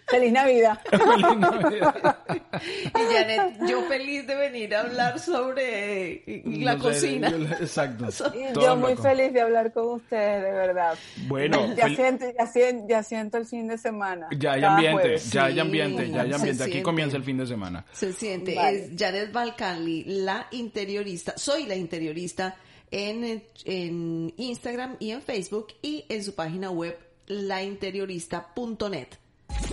feliz 0.07 0.31
Navidad. 0.31 0.79
feliz 0.89 1.37
Navidad. 1.37 2.17
y 2.61 3.13
Janet, 3.13 3.57
yo 3.67 3.81
feliz 3.87 4.27
de 4.27 4.35
venir 4.35 4.75
a 4.75 4.81
hablar 4.81 5.19
sobre 5.19 6.43
la 6.45 6.77
cocina. 6.77 7.29
exacto. 7.59 8.07
yo 8.61 8.75
muy 8.75 8.95
feliz 8.95 9.33
de 9.33 9.41
hablar 9.41 9.73
con 9.73 9.95
ustedes, 9.95 10.43
de 10.43 10.51
verdad. 10.51 10.97
Bueno. 11.27 11.73
Ya, 11.75 11.87
siento, 11.89 12.25
ya, 12.37 12.47
siento, 12.47 12.85
ya 12.87 13.03
siento 13.03 13.37
el 13.37 13.45
fin 13.45 13.67
de 13.67 13.77
semana. 13.77 14.27
Ya 14.37 14.53
hay 14.53 14.63
ambiente, 14.63 15.17
ya 15.17 15.45
hay 15.45 15.59
ambiente, 15.59 15.64
ya 15.71 16.21
hay 16.21 16.33
ambiente. 16.33 16.63
Aquí 16.63 16.81
comienza 16.81 17.17
el 17.17 17.23
fin 17.23 17.37
de 17.37 17.47
semana. 17.47 17.85
Se 17.91 18.13
siente. 18.13 18.53
Es 18.53 18.91
Janet 18.97 19.31
Balcanli, 19.31 20.03
la 20.05 20.47
interiorista. 20.51 21.37
Soy 21.37 21.65
la 21.65 21.75
interiorista 21.75 22.57
en, 22.91 23.43
en 23.65 24.33
Instagram 24.37 24.97
y 24.99 25.11
en 25.11 25.21
Facebook 25.21 25.67
y 25.81 26.05
en 26.09 26.23
su 26.23 26.35
página 26.35 26.71
web 26.71 26.97
lainteriorista.net. 27.27 29.07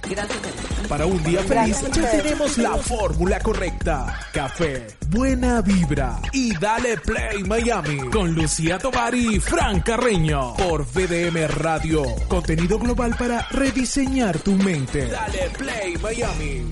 Gracias. 0.09 0.71
Para 0.92 1.07
un 1.07 1.22
día 1.22 1.42
feliz 1.44 1.81
ya 1.90 2.11
tenemos 2.11 2.59
la 2.59 2.76
fórmula 2.76 3.40
correcta. 3.40 4.14
Café, 4.31 4.88
buena 5.09 5.62
vibra 5.62 6.20
y 6.35 6.55
dale 6.55 6.98
play 6.98 7.42
Miami 7.44 8.11
con 8.11 8.35
Lucía 8.35 8.76
Tobar 8.76 9.14
y 9.14 9.40
Fran 9.40 9.81
Carreño 9.81 10.55
por 10.55 10.85
VDM 10.85 11.48
Radio. 11.48 12.05
Contenido 12.28 12.78
global 12.78 13.16
para 13.18 13.48
rediseñar 13.48 14.38
tu 14.40 14.52
mente. 14.52 15.07
Dale 15.07 15.48
play 15.57 15.96
Miami. 15.96 16.62